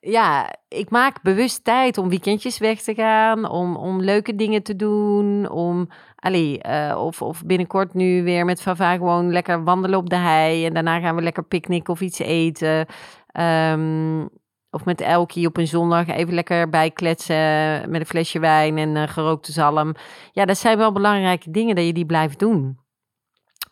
ja, 0.00 0.54
ik 0.68 0.90
maak 0.90 1.22
bewust 1.22 1.64
tijd 1.64 1.98
om 1.98 2.08
weekendjes 2.08 2.58
weg 2.58 2.80
te 2.80 2.94
gaan, 2.94 3.50
om, 3.50 3.76
om 3.76 4.00
leuke 4.00 4.34
dingen 4.34 4.62
te 4.62 4.76
doen, 4.76 5.50
om, 5.50 5.88
allee, 6.16 6.60
uh, 6.66 6.96
of, 7.04 7.22
of 7.22 7.44
binnenkort 7.44 7.94
nu 7.94 8.22
weer 8.22 8.44
met 8.44 8.62
Vava 8.62 8.96
gewoon 8.96 9.32
lekker 9.32 9.64
wandelen 9.64 9.98
op 9.98 10.10
de 10.10 10.16
hei 10.16 10.66
en 10.66 10.74
daarna 10.74 11.00
gaan 11.00 11.14
we 11.14 11.22
lekker 11.22 11.44
picknicken 11.44 11.92
of 11.92 12.00
iets 12.00 12.18
eten. 12.18 12.86
Um, 13.32 14.28
of 14.70 14.84
met 14.84 15.00
Elkie 15.00 15.46
op 15.46 15.56
een 15.56 15.66
zondag 15.66 16.06
even 16.06 16.34
lekker 16.34 16.68
bijkletsen 16.68 17.90
met 17.90 18.00
een 18.00 18.06
flesje 18.06 18.38
wijn 18.38 18.78
en 18.78 19.08
gerookte 19.08 19.52
zalm. 19.52 19.94
Ja, 20.32 20.44
dat 20.44 20.58
zijn 20.58 20.78
wel 20.78 20.92
belangrijke 20.92 21.50
dingen 21.50 21.74
dat 21.74 21.84
je 21.84 21.92
die 21.92 22.06
blijft 22.06 22.38
doen. 22.38 22.78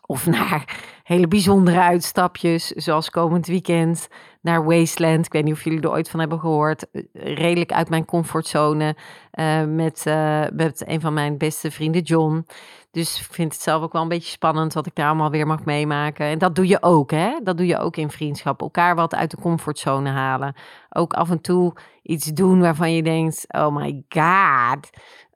Of 0.09 0.25
naar 0.25 0.75
hele 1.03 1.27
bijzondere 1.27 1.81
uitstapjes, 1.81 2.67
zoals 2.67 3.09
komend 3.09 3.47
weekend 3.47 4.07
naar 4.41 4.65
Wasteland. 4.65 5.25
Ik 5.25 5.31
weet 5.31 5.43
niet 5.43 5.53
of 5.53 5.63
jullie 5.63 5.81
er 5.81 5.91
ooit 5.91 6.09
van 6.09 6.19
hebben 6.19 6.39
gehoord. 6.39 6.91
Eh, 6.91 7.03
redelijk 7.13 7.71
uit 7.71 7.89
mijn 7.89 8.05
comfortzone 8.05 8.95
uh, 9.33 9.63
met, 9.63 10.03
uh, 10.07 10.43
met 10.53 10.83
een 10.87 11.01
van 11.01 11.13
mijn 11.13 11.37
beste 11.37 11.71
vrienden, 11.71 12.01
John. 12.01 12.45
Dus 12.91 13.19
ik 13.19 13.33
vind 13.33 13.53
het 13.53 13.61
zelf 13.61 13.83
ook 13.83 13.93
wel 13.93 14.01
een 14.01 14.07
beetje 14.07 14.31
spannend 14.31 14.73
wat 14.73 14.85
ik 14.85 14.95
daar 14.95 15.07
allemaal 15.07 15.31
weer 15.31 15.47
mag 15.47 15.65
meemaken. 15.65 16.25
En 16.25 16.37
dat 16.37 16.55
doe 16.55 16.67
je 16.67 16.81
ook, 16.81 17.11
hè? 17.11 17.39
Dat 17.43 17.57
doe 17.57 17.65
je 17.65 17.77
ook 17.77 17.97
in 17.97 18.11
vriendschap. 18.11 18.61
Elkaar 18.61 18.95
wat 18.95 19.15
uit 19.15 19.31
de 19.31 19.37
comfortzone 19.37 20.09
halen. 20.09 20.55
Ook 20.89 21.13
af 21.13 21.29
en 21.29 21.41
toe 21.41 21.73
iets 22.01 22.25
doen 22.25 22.59
waarvan 22.59 22.93
je 22.93 23.03
denkt: 23.03 23.45
oh 23.47 23.75
my 23.75 24.03
god. 24.09 24.89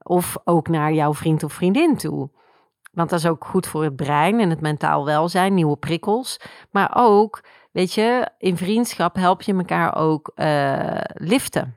Of 0.04 0.38
ook 0.44 0.68
naar 0.68 0.94
jouw 0.94 1.13
vriend 1.13 1.44
of 1.44 1.54
vriendin 1.54 1.98
toe. 1.98 2.30
Want 2.91 3.10
dat 3.10 3.19
is 3.19 3.25
ook 3.25 3.45
goed 3.45 3.67
voor 3.67 3.83
het 3.83 3.95
brein 3.95 4.39
en 4.39 4.50
het 4.50 4.62
mentaal 4.62 5.05
welzijn, 5.05 5.53
nieuwe 5.53 5.77
prikkels. 5.77 6.39
Maar 6.71 6.91
ook, 6.95 7.43
weet 7.71 7.93
je, 7.93 8.29
in 8.38 8.57
vriendschap 8.57 9.15
help 9.15 9.41
je 9.41 9.53
elkaar 9.53 9.95
ook 9.95 10.31
uh, 10.36 11.01
liften. 11.13 11.75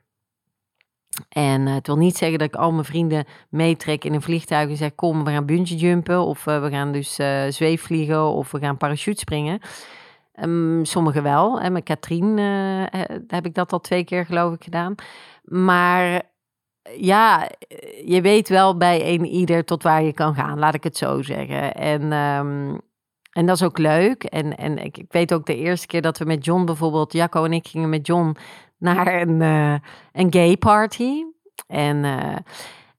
En 1.29 1.67
uh, 1.67 1.75
het 1.75 1.87
wil 1.87 1.97
niet 1.97 2.17
zeggen 2.17 2.39
dat 2.39 2.49
ik 2.49 2.55
al 2.55 2.73
mijn 2.73 2.85
vrienden 2.85 3.25
meetrek 3.49 4.05
in 4.05 4.15
een 4.15 4.23
vliegtuig 4.23 4.69
en 4.69 4.77
zeg: 4.77 4.95
Kom, 4.95 5.25
we 5.25 5.31
gaan 5.31 5.47
bungee 5.47 5.77
jumpen. 5.77 6.25
Of 6.25 6.47
uh, 6.47 6.63
we 6.63 6.71
gaan 6.71 6.93
dus 6.93 7.15
zweefvliegen. 7.49 8.25
Of 8.25 8.51
we 8.51 8.59
gaan 8.59 8.77
parachute 8.77 9.21
springen. 9.21 9.61
Um, 10.41 10.85
sommigen 10.85 11.23
wel. 11.23 11.61
En 11.61 11.73
met 11.73 11.85
Katrien 11.85 12.39
heb 13.27 13.47
ik 13.47 13.55
dat 13.55 13.73
al 13.73 13.81
twee 13.81 14.05
keer, 14.05 14.27
geloof 14.27 14.55
ik, 14.55 14.65
gedaan. 14.65 14.95
Maar 15.43 16.23
ja, 16.93 17.49
je 18.05 18.21
weet 18.21 18.49
wel 18.49 18.77
bij 18.77 19.15
een 19.15 19.25
ieder 19.25 19.65
tot 19.65 19.83
waar 19.83 20.03
je 20.03 20.13
kan 20.13 20.35
gaan, 20.35 20.59
laat 20.59 20.75
ik 20.75 20.85
het 20.85 20.97
zo 20.97 21.23
zeggen. 21.23 21.75
En, 21.75 22.13
um, 22.13 22.81
en 23.33 23.47
dat 23.47 23.57
is 23.57 23.63
ook 23.63 23.79
leuk. 23.79 24.25
En, 24.25 24.57
en 24.57 24.79
ik, 24.79 24.99
ik, 24.99 25.13
weet 25.13 25.35
ook 25.35 25.47
de 25.47 25.57
eerste 25.57 25.87
keer 25.87 26.03
dat 26.03 26.19
we 26.19 26.25
met 26.25 26.45
John 26.45 26.65
bijvoorbeeld, 26.65 27.13
Jacco 27.13 27.45
en 27.45 27.53
ik 27.53 27.67
gingen 27.67 27.89
met 27.89 28.07
John 28.07 28.37
naar 28.79 29.21
een, 29.21 29.41
uh, 29.41 29.75
een 30.13 30.33
gay 30.33 30.57
party. 30.57 31.23
En 31.67 32.05
uh, 32.05 32.37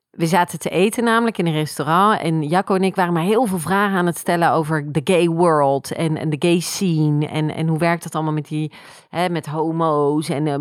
we 0.09 0.25
zaten 0.25 0.59
te 0.59 0.69
eten 0.69 1.03
namelijk 1.03 1.37
in 1.37 1.45
een 1.45 1.53
restaurant. 1.53 2.21
En 2.21 2.43
Jacco 2.43 2.75
en 2.75 2.83
ik 2.83 2.95
waren 2.95 3.13
maar 3.13 3.23
heel 3.23 3.45
veel 3.45 3.59
vragen 3.59 3.97
aan 3.97 4.05
het 4.05 4.17
stellen 4.17 4.51
over 4.51 4.91
de 4.91 5.01
gay 5.03 5.27
world 5.27 5.91
en, 5.91 6.17
en 6.17 6.29
de 6.29 6.35
gay 6.39 6.59
scene. 6.59 7.27
En, 7.27 7.55
en 7.55 7.67
hoe 7.67 7.77
werkt 7.77 8.03
dat 8.03 8.15
allemaal 8.15 8.33
met 8.33 8.47
die, 8.47 8.71
hè, 9.09 9.29
met 9.29 9.45
homo's 9.45 10.29
en 10.29 10.45
uh, 10.45 10.55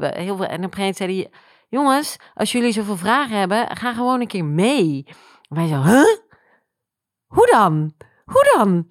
heel 0.00 0.36
veel. 0.36 0.46
En 0.46 0.64
op 0.64 0.74
een 0.74 0.78
gegeven 0.78 0.78
moment 0.78 0.96
zei 0.96 1.16
hij 1.16 1.30
jongens, 1.68 2.16
als 2.34 2.52
jullie 2.52 2.72
zoveel 2.72 2.96
vragen 2.96 3.38
hebben, 3.38 3.76
ga 3.76 3.92
gewoon 3.92 4.20
een 4.20 4.26
keer 4.26 4.44
mee. 4.44 5.06
wij 5.48 5.66
zo? 5.66 5.82
Hoe 7.26 7.46
dan? 7.50 7.92
Hoe 8.24 8.52
dan? 8.56 8.88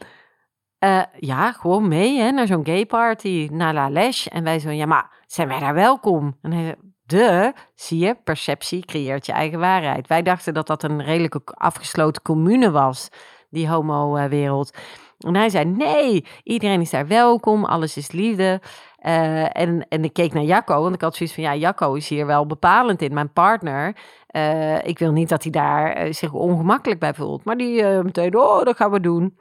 Uh, 0.80 1.04
ja, 1.20 1.52
gewoon 1.52 1.88
mee 1.88 2.20
hè, 2.20 2.32
naar 2.32 2.48
zo'n 2.48 2.66
gay 2.66 2.86
party, 2.86 3.50
naar 3.52 3.74
La 3.74 3.90
Leche. 3.90 4.30
En 4.30 4.44
wij 4.44 4.60
zo, 4.60 4.70
ja, 4.70 4.86
maar 4.86 5.24
zijn 5.26 5.48
wij 5.48 5.60
daar 5.60 5.74
welkom? 5.74 6.38
En 6.42 6.52
hij 6.52 6.76
de, 7.06 7.54
zie 7.76 8.00
je, 8.00 8.16
perceptie 8.24 8.86
creëert 8.86 9.26
je 9.26 9.32
eigen 9.32 9.60
waarheid. 9.60 10.08
Wij 10.08 10.22
dachten 10.22 10.54
dat 10.54 10.68
dat 10.68 10.84
een 10.84 11.04
redelijk 11.04 11.50
afgesloten 11.50 12.22
commune 12.22 12.72
was, 12.72 13.10
die 13.50 13.70
homo-wereld. 13.70 14.78
En 15.18 15.36
hij 15.36 15.50
zei, 15.50 15.66
nee, 15.66 16.26
iedereen 16.44 16.82
is 16.82 16.90
daar 16.90 17.08
welkom, 17.08 17.66
alles 17.66 17.98
is 17.98 18.12
liefde. 18.12 18.62
Uh, 19.06 19.58
en, 19.58 19.88
en 19.90 20.04
ik 20.04 20.14
keek 20.14 20.34
naar 20.34 20.44
Jacco, 20.44 20.82
want 20.82 20.96
ik 20.96 21.02
had 21.02 21.16
zoiets 21.16 21.36
van, 21.36 21.44
ja, 21.44 21.56
Jacco 21.56 21.94
is 21.94 22.10
hier 22.10 22.26
wel 22.26 22.46
bepalend 22.46 23.02
in, 23.02 23.14
mijn 23.14 23.34
partner. 23.34 23.96
Uh, 24.32 24.86
ik 24.86 25.00
wil 25.00 25.12
niet 25.12 25.30
dat 25.30 25.44
hij 25.44 25.52
daar 25.52 26.06
uh, 26.06 26.14
zich 26.14 26.32
ongemakkelijk 26.32 27.00
bij 27.00 27.14
voelt. 27.14 27.44
Maar 27.44 27.58
die 27.58 27.84
meteen, 27.84 28.38
oh, 28.38 28.64
dat 28.64 28.76
gaan 28.76 28.92
we 28.92 29.00
doen. 29.00 29.40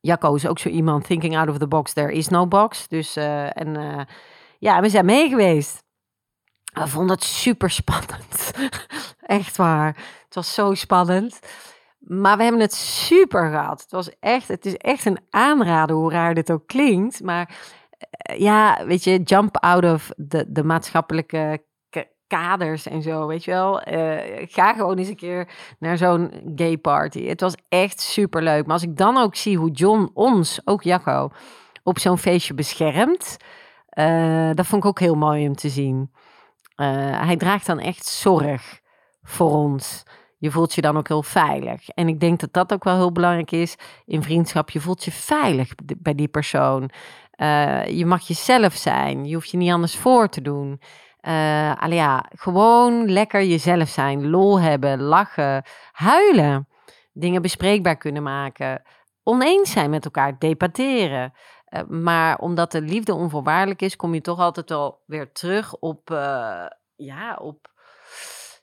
Jacco 0.00 0.34
is 0.34 0.46
ook 0.46 0.58
zo 0.58 0.68
iemand, 0.68 1.06
thinking 1.06 1.36
out 1.36 1.48
of 1.48 1.58
the 1.58 1.68
box, 1.68 1.92
there 1.92 2.12
is 2.12 2.28
no 2.28 2.46
box. 2.46 2.88
Dus, 2.88 3.16
en 3.16 4.06
ja, 4.58 4.80
we 4.80 4.88
zijn 4.88 5.04
mee 5.04 5.28
geweest. 5.28 5.84
We 6.72 6.88
vonden 6.88 7.14
het 7.14 7.24
super 7.24 7.70
spannend. 7.70 8.50
Echt 9.20 9.56
waar. 9.56 9.96
Het 10.24 10.34
was 10.34 10.54
zo 10.54 10.74
spannend. 10.74 11.40
Maar 11.98 12.36
we 12.36 12.42
hebben 12.42 12.60
het 12.60 12.74
super 12.74 13.50
gehad. 13.50 13.80
Het 13.80 13.90
was 13.90 14.18
echt, 14.18 14.48
het 14.48 14.66
is 14.66 14.76
echt 14.76 15.04
een 15.04 15.18
aanrader, 15.30 15.96
hoe 15.96 16.10
raar 16.10 16.34
dit 16.34 16.50
ook 16.50 16.66
klinkt. 16.66 17.22
Maar 17.22 17.48
eh, 17.48 17.56
ja, 18.36 18.86
weet 18.86 19.04
je, 19.04 19.22
jump 19.22 19.56
out 19.56 19.84
of 19.84 20.10
de, 20.16 20.44
de 20.48 20.64
maatschappelijke 20.64 21.68
kaders 22.26 22.86
en 22.86 23.02
zo, 23.02 23.26
weet 23.26 23.44
je 23.44 23.50
wel. 23.50 23.88
Uh, 23.88 24.46
ga 24.48 24.72
gewoon 24.72 24.98
eens 24.98 25.08
een 25.08 25.16
keer 25.16 25.48
naar 25.78 25.96
zo'n 25.96 26.52
gay 26.54 26.78
party. 26.78 27.26
Het 27.26 27.40
was 27.40 27.54
echt 27.68 28.00
super 28.00 28.42
leuk. 28.42 28.64
Maar 28.64 28.72
als 28.72 28.82
ik 28.82 28.96
dan 28.96 29.16
ook 29.16 29.36
zie 29.36 29.58
hoe 29.58 29.70
John 29.70 30.10
ons, 30.14 30.60
ook 30.64 30.82
Jacco, 30.82 31.30
op 31.82 31.98
zo'n 31.98 32.18
feestje 32.18 32.54
beschermt, 32.54 33.36
uh, 33.98 34.50
dat 34.54 34.66
vond 34.66 34.82
ik 34.82 34.88
ook 34.88 35.00
heel 35.00 35.14
mooi 35.14 35.48
om 35.48 35.54
te 35.54 35.68
zien. 35.68 36.10
Hij 36.74 37.36
draagt 37.36 37.66
dan 37.66 37.78
echt 37.78 38.06
zorg 38.06 38.80
voor 39.22 39.50
ons. 39.50 40.02
Je 40.38 40.50
voelt 40.50 40.74
je 40.74 40.80
dan 40.80 40.96
ook 40.96 41.08
heel 41.08 41.22
veilig. 41.22 41.88
En 41.88 42.08
ik 42.08 42.20
denk 42.20 42.40
dat 42.40 42.52
dat 42.52 42.72
ook 42.72 42.84
wel 42.84 42.96
heel 42.96 43.12
belangrijk 43.12 43.50
is 43.50 43.76
in 44.04 44.22
vriendschap. 44.22 44.70
Je 44.70 44.80
voelt 44.80 45.04
je 45.04 45.12
veilig 45.12 45.74
bij 45.98 46.14
die 46.14 46.28
persoon. 46.28 46.90
Uh, 47.42 47.86
je 47.86 48.06
mag 48.06 48.26
jezelf 48.26 48.74
zijn. 48.74 49.24
Je 49.24 49.34
hoeft 49.34 49.50
je 49.50 49.56
niet 49.56 49.72
anders 49.72 49.96
voor 49.96 50.28
te 50.28 50.40
doen. 50.40 50.80
Uh, 51.20 51.88
ja, 51.88 52.24
gewoon 52.34 53.10
lekker 53.10 53.44
jezelf 53.44 53.88
zijn. 53.88 54.30
Lol 54.30 54.60
hebben, 54.60 55.00
lachen, 55.00 55.64
huilen. 55.92 56.68
Dingen 57.12 57.42
bespreekbaar 57.42 57.96
kunnen 57.96 58.22
maken. 58.22 58.82
Oneens 59.22 59.70
zijn 59.70 59.90
met 59.90 60.04
elkaar, 60.04 60.38
debatteren. 60.38 61.32
Uh, 61.68 61.82
maar 61.88 62.38
omdat 62.38 62.72
de 62.72 62.80
liefde 62.80 63.14
onvoorwaardelijk 63.14 63.82
is, 63.82 63.96
kom 63.96 64.14
je 64.14 64.20
toch 64.20 64.38
altijd 64.38 64.68
wel 64.68 65.02
weer 65.06 65.32
terug 65.32 65.76
op, 65.76 66.08
ja, 66.96 67.36
op 67.40 67.70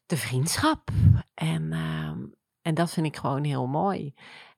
de 0.06 0.18
vriendschap. 0.18 0.90
En, 1.34 1.72
uh, 1.72 2.32
en 2.62 2.74
dat 2.74 2.92
vind 2.92 3.06
ik 3.06 3.18
gewoon 3.18 3.44
heel 3.44 3.68
mooi. 3.68 4.14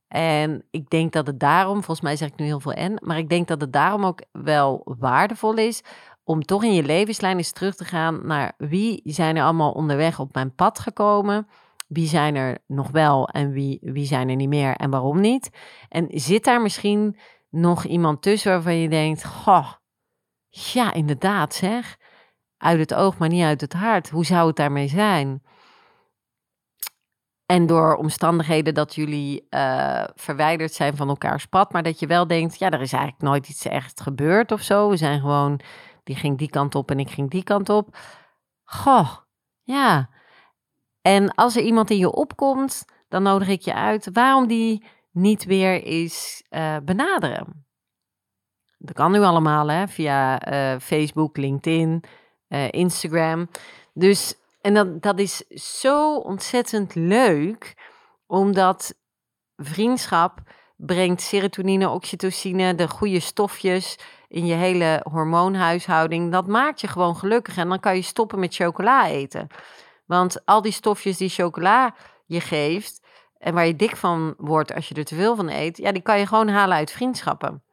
En 0.10 0.64
ik 0.72 0.90
denk 0.90 1.12
dat 1.12 1.28
het 1.28 1.40
daarom, 1.40 1.76
volgens 1.76 2.02
mij 2.02 2.16
zeg 2.16 2.28
ik 2.28 2.40
nu 2.40 2.46
heel 2.46 2.60
veel 2.60 2.74
en, 2.74 3.00
maar 3.04 3.18
ik 3.18 3.30
denk 3.30 3.48
dat 3.48 3.62
het 3.62 3.74
daarom 3.74 4.06
ook 4.06 4.22
wel 4.32 4.82
waardevol 5.00 5.54
is 5.54 5.84
om 6.30 6.44
toch 6.44 6.64
in 6.64 6.74
je 6.74 6.84
levenslijn 6.84 7.38
eens 7.38 7.52
terug 7.52 7.76
te 7.76 7.86
gaan 7.86 8.20
naar 8.26 8.54
wie 8.58 9.02
zijn 9.04 9.36
er 9.36 9.44
allemaal 9.44 9.72
onderweg 9.72 10.20
op 10.20 10.34
mijn 10.34 10.56
pad 10.56 10.80
gekomen. 10.80 11.48
Wie 11.88 12.08
zijn 12.08 12.36
er 12.36 12.58
nog 12.68 12.92
wel 12.92 13.28
en 13.28 13.52
wie, 13.52 13.78
wie 13.82 14.06
zijn 14.06 14.30
er 14.30 14.36
niet 14.36 14.50
meer 14.50 14.76
en 14.76 14.90
waarom 14.90 15.20
niet? 15.20 15.50
En 15.88 16.08
zit 16.10 16.44
daar 16.44 16.62
misschien 16.62 17.18
nog 17.50 17.86
iemand 17.86 18.22
tussen 18.22 18.52
waarvan 18.52 18.76
je 18.76 18.90
denkt: 18.90 19.26
Goh, 19.26 19.72
ja, 20.50 20.94
inderdaad 20.94 21.54
zeg. 21.54 21.98
Uit 22.58 22.80
het 22.80 22.94
oog, 22.94 23.18
maar 23.18 23.30
niet 23.30 23.44
uit 23.44 23.62
het 23.62 23.74
hart. 23.74 24.10
Hoe 24.10 24.26
zou 24.26 24.48
het 24.48 24.56
daarmee 24.56 24.88
zijn? 24.88 25.44
En 27.50 27.66
door 27.66 27.96
omstandigheden 27.96 28.74
dat 28.74 28.96
jullie 28.96 29.48
uh, 29.50 30.04
verwijderd 30.16 30.74
zijn 30.74 30.96
van 30.96 31.10
elkaars 31.10 31.46
pad, 31.46 31.72
maar 31.72 31.84
dat 31.84 32.00
je 32.00 32.08
wel 32.08 32.28
denkt, 32.28 32.60
ja, 32.60 32.70
er 32.70 32.82
is 32.82 32.94
eigenlijk 32.94 33.24
nooit 33.24 33.50
iets 33.50 33.66
echt 33.66 34.02
gebeurd 34.02 34.52
of 34.52 34.62
zo. 34.62 34.90
We 34.90 34.98
zijn 34.98 35.20
gewoon, 35.20 35.60
die 36.04 36.16
ging 36.16 36.38
die 36.38 36.50
kant 36.50 36.76
op 36.76 36.92
en 36.92 37.00
ik 37.00 37.10
ging 37.10 37.30
die 37.30 37.44
kant 37.44 37.70
op. 37.70 37.98
Goh, 38.64 39.16
ja. 39.62 40.10
En 41.02 41.36
als 41.36 41.56
er 41.56 41.62
iemand 41.62 41.90
in 41.90 41.98
je 41.98 42.12
opkomt, 42.12 42.86
dan 43.08 43.24
nodig 43.24 43.48
ik 43.48 43.62
je 43.62 43.74
uit 43.74 44.10
waarom 44.14 44.48
die 44.48 44.86
niet 45.12 45.46
weer 45.46 45.84
is 45.84 46.44
uh, 46.50 46.78
benaderen. 46.84 47.66
Dat 48.78 48.96
kan 48.96 49.12
nu 49.12 49.20
allemaal, 49.20 49.70
hè, 49.70 49.88
via 49.88 50.52
uh, 50.52 50.80
Facebook, 50.80 51.38
LinkedIn, 51.38 52.04
Instagram. 52.70 53.50
Dus 53.94 54.36
en 54.62 54.74
dat, 54.74 55.02
dat 55.02 55.20
is 55.20 55.38
zo 55.48 56.18
ontzettend 56.18 56.96
leuk, 56.96 57.76
omdat 58.28 58.96
vriendschap 59.56 60.40
brengt 60.76 61.22
serotonine, 61.22 61.90
oxytocine, 61.90 62.76
de 62.76 62.88
goede 62.88 63.20
stofjes 63.20 64.00
in 64.28 64.46
je 64.46 64.54
hele 64.54 65.06
hormoonhuishouding. 65.12 66.32
Dat 66.32 66.48
maakt 66.48 66.82
je 66.82 66.88
gewoon 66.88 67.16
gelukkig 67.16 67.58
en 67.58 67.70
dan 67.70 67.80
kan 67.80 67.96
je 67.96 68.02
stoppen 68.02 68.40
met 68.40 68.56
chocola 68.56 69.08
eten. 69.08 69.48
Want 70.06 70.46
al 70.46 70.62
die 70.62 70.72
stofjes 70.72 71.18
die 71.18 71.30
chocola 71.30 71.96
je 72.26 72.42
geeft 72.42 73.02
en 73.38 73.54
waar 73.54 73.66
je 73.66 73.76
dik 73.76 73.96
van 73.96 74.34
wordt 74.38 74.74
als 74.74 74.88
je 74.88 74.96
er 74.96 75.06
te 75.06 75.16
veel 75.16 75.36
van 75.36 75.50
eet, 75.50 75.78
ja, 75.78 75.92
die 75.92 76.02
kan 76.02 76.20
je 76.20 76.28
gewoon 76.28 76.48
halen 76.48 76.78
uit 76.78 76.92
vriendschappen. 76.92 77.64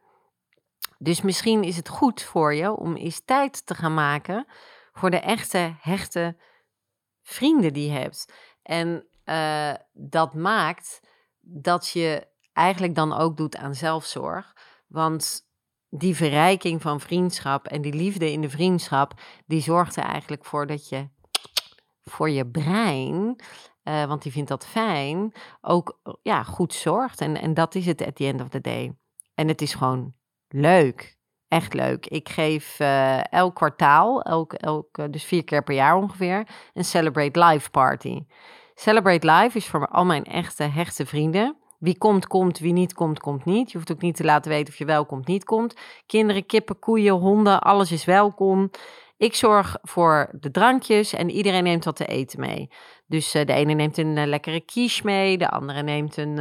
Dus 0.97 1.21
misschien 1.21 1.63
is 1.63 1.77
het 1.77 1.89
goed 1.89 2.23
voor 2.23 2.53
je 2.53 2.71
om 2.71 2.95
eens 2.95 3.21
tijd 3.25 3.65
te 3.65 3.75
gaan 3.75 3.93
maken 3.93 4.45
voor 4.93 5.09
de 5.09 5.19
echte, 5.19 5.75
hechte 5.79 6.35
vrienden 7.29 7.73
die 7.73 7.91
hebt. 7.91 8.33
En 8.61 9.07
uh, 9.25 9.73
dat 9.93 10.33
maakt 10.33 10.99
dat 11.39 11.89
je 11.89 12.27
eigenlijk 12.53 12.95
dan 12.95 13.13
ook 13.13 13.37
doet 13.37 13.57
aan 13.57 13.75
zelfzorg. 13.75 14.55
Want 14.87 15.49
die 15.89 16.15
verrijking 16.15 16.81
van 16.81 16.99
vriendschap 16.99 17.67
en 17.67 17.81
die 17.81 17.93
liefde 17.93 18.31
in 18.31 18.41
de 18.41 18.49
vriendschap, 18.49 19.13
die 19.45 19.61
zorgt 19.61 19.95
er 19.95 20.03
eigenlijk 20.03 20.45
voor 20.45 20.67
dat 20.67 20.89
je 20.89 21.09
voor 22.03 22.29
je 22.29 22.47
brein, 22.47 23.41
uh, 23.83 24.05
want 24.05 24.21
die 24.21 24.31
vindt 24.31 24.49
dat 24.49 24.65
fijn, 24.65 25.33
ook 25.61 25.99
ja, 26.21 26.43
goed 26.43 26.73
zorgt. 26.73 27.21
En, 27.21 27.41
en 27.41 27.53
dat 27.53 27.75
is 27.75 27.85
het 27.85 28.05
at 28.05 28.15
the 28.15 28.25
end 28.25 28.41
of 28.41 28.49
the 28.49 28.61
day. 28.61 28.97
En 29.33 29.47
het 29.47 29.61
is 29.61 29.73
gewoon 29.73 30.13
leuk. 30.47 31.16
Echt 31.47 31.73
leuk. 31.73 32.05
Ik 32.05 32.29
geef 32.29 32.79
uh, 32.79 33.33
elk 33.33 33.55
kwartaal, 33.55 34.21
elk, 34.21 34.53
elk, 34.53 35.11
dus 35.11 35.23
vier 35.23 35.43
keer 35.43 35.63
per 35.63 35.75
jaar 35.75 35.95
ongeveer, 35.95 36.47
een 36.73 36.85
Celebrate 36.85 37.45
Life 37.45 37.69
party. 37.69 38.25
Celebrate 38.75 39.31
Life 39.31 39.57
is 39.57 39.67
voor 39.67 39.87
al 39.87 40.05
mijn 40.05 40.23
echte, 40.23 40.63
hechte 40.63 41.05
vrienden. 41.05 41.57
Wie 41.79 41.97
komt, 41.97 42.27
komt. 42.27 42.59
Wie 42.59 42.73
niet 42.73 42.93
komt, 42.93 43.19
komt 43.19 43.45
niet. 43.45 43.71
Je 43.71 43.77
hoeft 43.77 43.91
ook 43.91 44.01
niet 44.01 44.15
te 44.15 44.23
laten 44.23 44.51
weten 44.51 44.73
of 44.73 44.79
je 44.79 44.85
wel 44.85 45.05
komt, 45.05 45.27
niet 45.27 45.43
komt. 45.43 45.75
Kinderen, 46.05 46.45
kippen, 46.45 46.79
koeien, 46.79 47.13
honden, 47.13 47.61
alles 47.61 47.91
is 47.91 48.05
welkom. 48.05 48.69
Ik 49.17 49.35
zorg 49.35 49.77
voor 49.81 50.29
de 50.39 50.51
drankjes 50.51 51.13
en 51.13 51.29
iedereen 51.29 51.63
neemt 51.63 51.85
wat 51.85 51.95
te 51.95 52.05
eten 52.05 52.39
mee. 52.39 52.69
Dus 53.05 53.35
uh, 53.35 53.45
de 53.45 53.53
ene 53.53 53.73
neemt 53.73 53.97
een 53.97 54.27
lekkere 54.27 54.61
quiche 54.61 55.01
mee, 55.05 55.37
de 55.37 55.49
andere 55.49 55.83
neemt 55.83 56.17
een... 56.17 56.37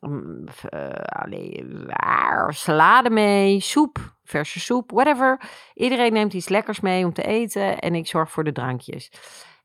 Uh, 0.00 0.46
uh, 0.74 2.48
salade 2.48 3.10
mee, 3.10 3.60
soep, 3.60 3.98
verse 4.24 4.60
soep, 4.60 4.90
whatever. 4.90 5.40
Iedereen 5.74 6.12
neemt 6.12 6.32
iets 6.32 6.48
lekkers 6.48 6.80
mee 6.80 7.04
om 7.04 7.12
te 7.12 7.22
eten 7.22 7.78
en 7.78 7.94
ik 7.94 8.06
zorg 8.06 8.30
voor 8.30 8.44
de 8.44 8.52
drankjes. 8.52 9.10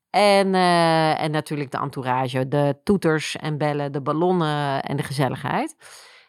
En, 0.10 0.54
uh, 0.54 1.22
en 1.22 1.32
natuurlijk 1.32 1.72
de 1.72 1.78
entourage, 1.78 2.48
de 2.48 2.78
toeters 2.84 3.36
en 3.36 3.58
bellen, 3.58 3.92
de 3.92 4.02
ballonnen 4.02 4.82
en 4.82 4.98
de 4.98 5.04
gezelligheid. 5.04 5.76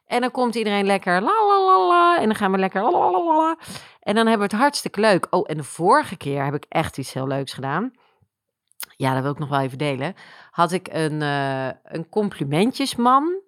En 0.06 0.20
dan 0.20 0.30
komt 0.30 0.54
iedereen 0.54 0.86
lekker 0.86 1.20
la 1.22 1.46
la 1.46 1.64
la 1.64 1.88
la. 1.88 2.18
En 2.18 2.26
dan 2.26 2.34
gaan 2.34 2.52
we 2.52 2.58
lekker 2.58 2.82
la 2.82 2.90
la 2.90 3.10
la 3.10 3.36
la. 3.36 3.58
En 4.00 4.14
dan 4.14 4.26
hebben 4.26 4.48
we 4.48 4.54
het 4.54 4.62
hartstikke 4.62 5.00
leuk. 5.00 5.26
Oh, 5.30 5.44
en 5.46 5.56
de 5.56 5.62
vorige 5.62 6.16
keer 6.16 6.44
heb 6.44 6.54
ik 6.54 6.66
echt 6.68 6.98
iets 6.98 7.12
heel 7.12 7.26
leuks 7.26 7.52
gedaan. 7.52 7.92
Ja, 8.96 9.14
dat 9.14 9.22
wil 9.22 9.32
ik 9.32 9.38
nog 9.38 9.48
wel 9.48 9.60
even 9.60 9.78
delen. 9.78 10.14
Had 10.50 10.72
ik 10.72 10.88
een, 10.90 11.20
uh, 11.20 11.66
een 11.82 12.08
complimentjesman 12.08 13.40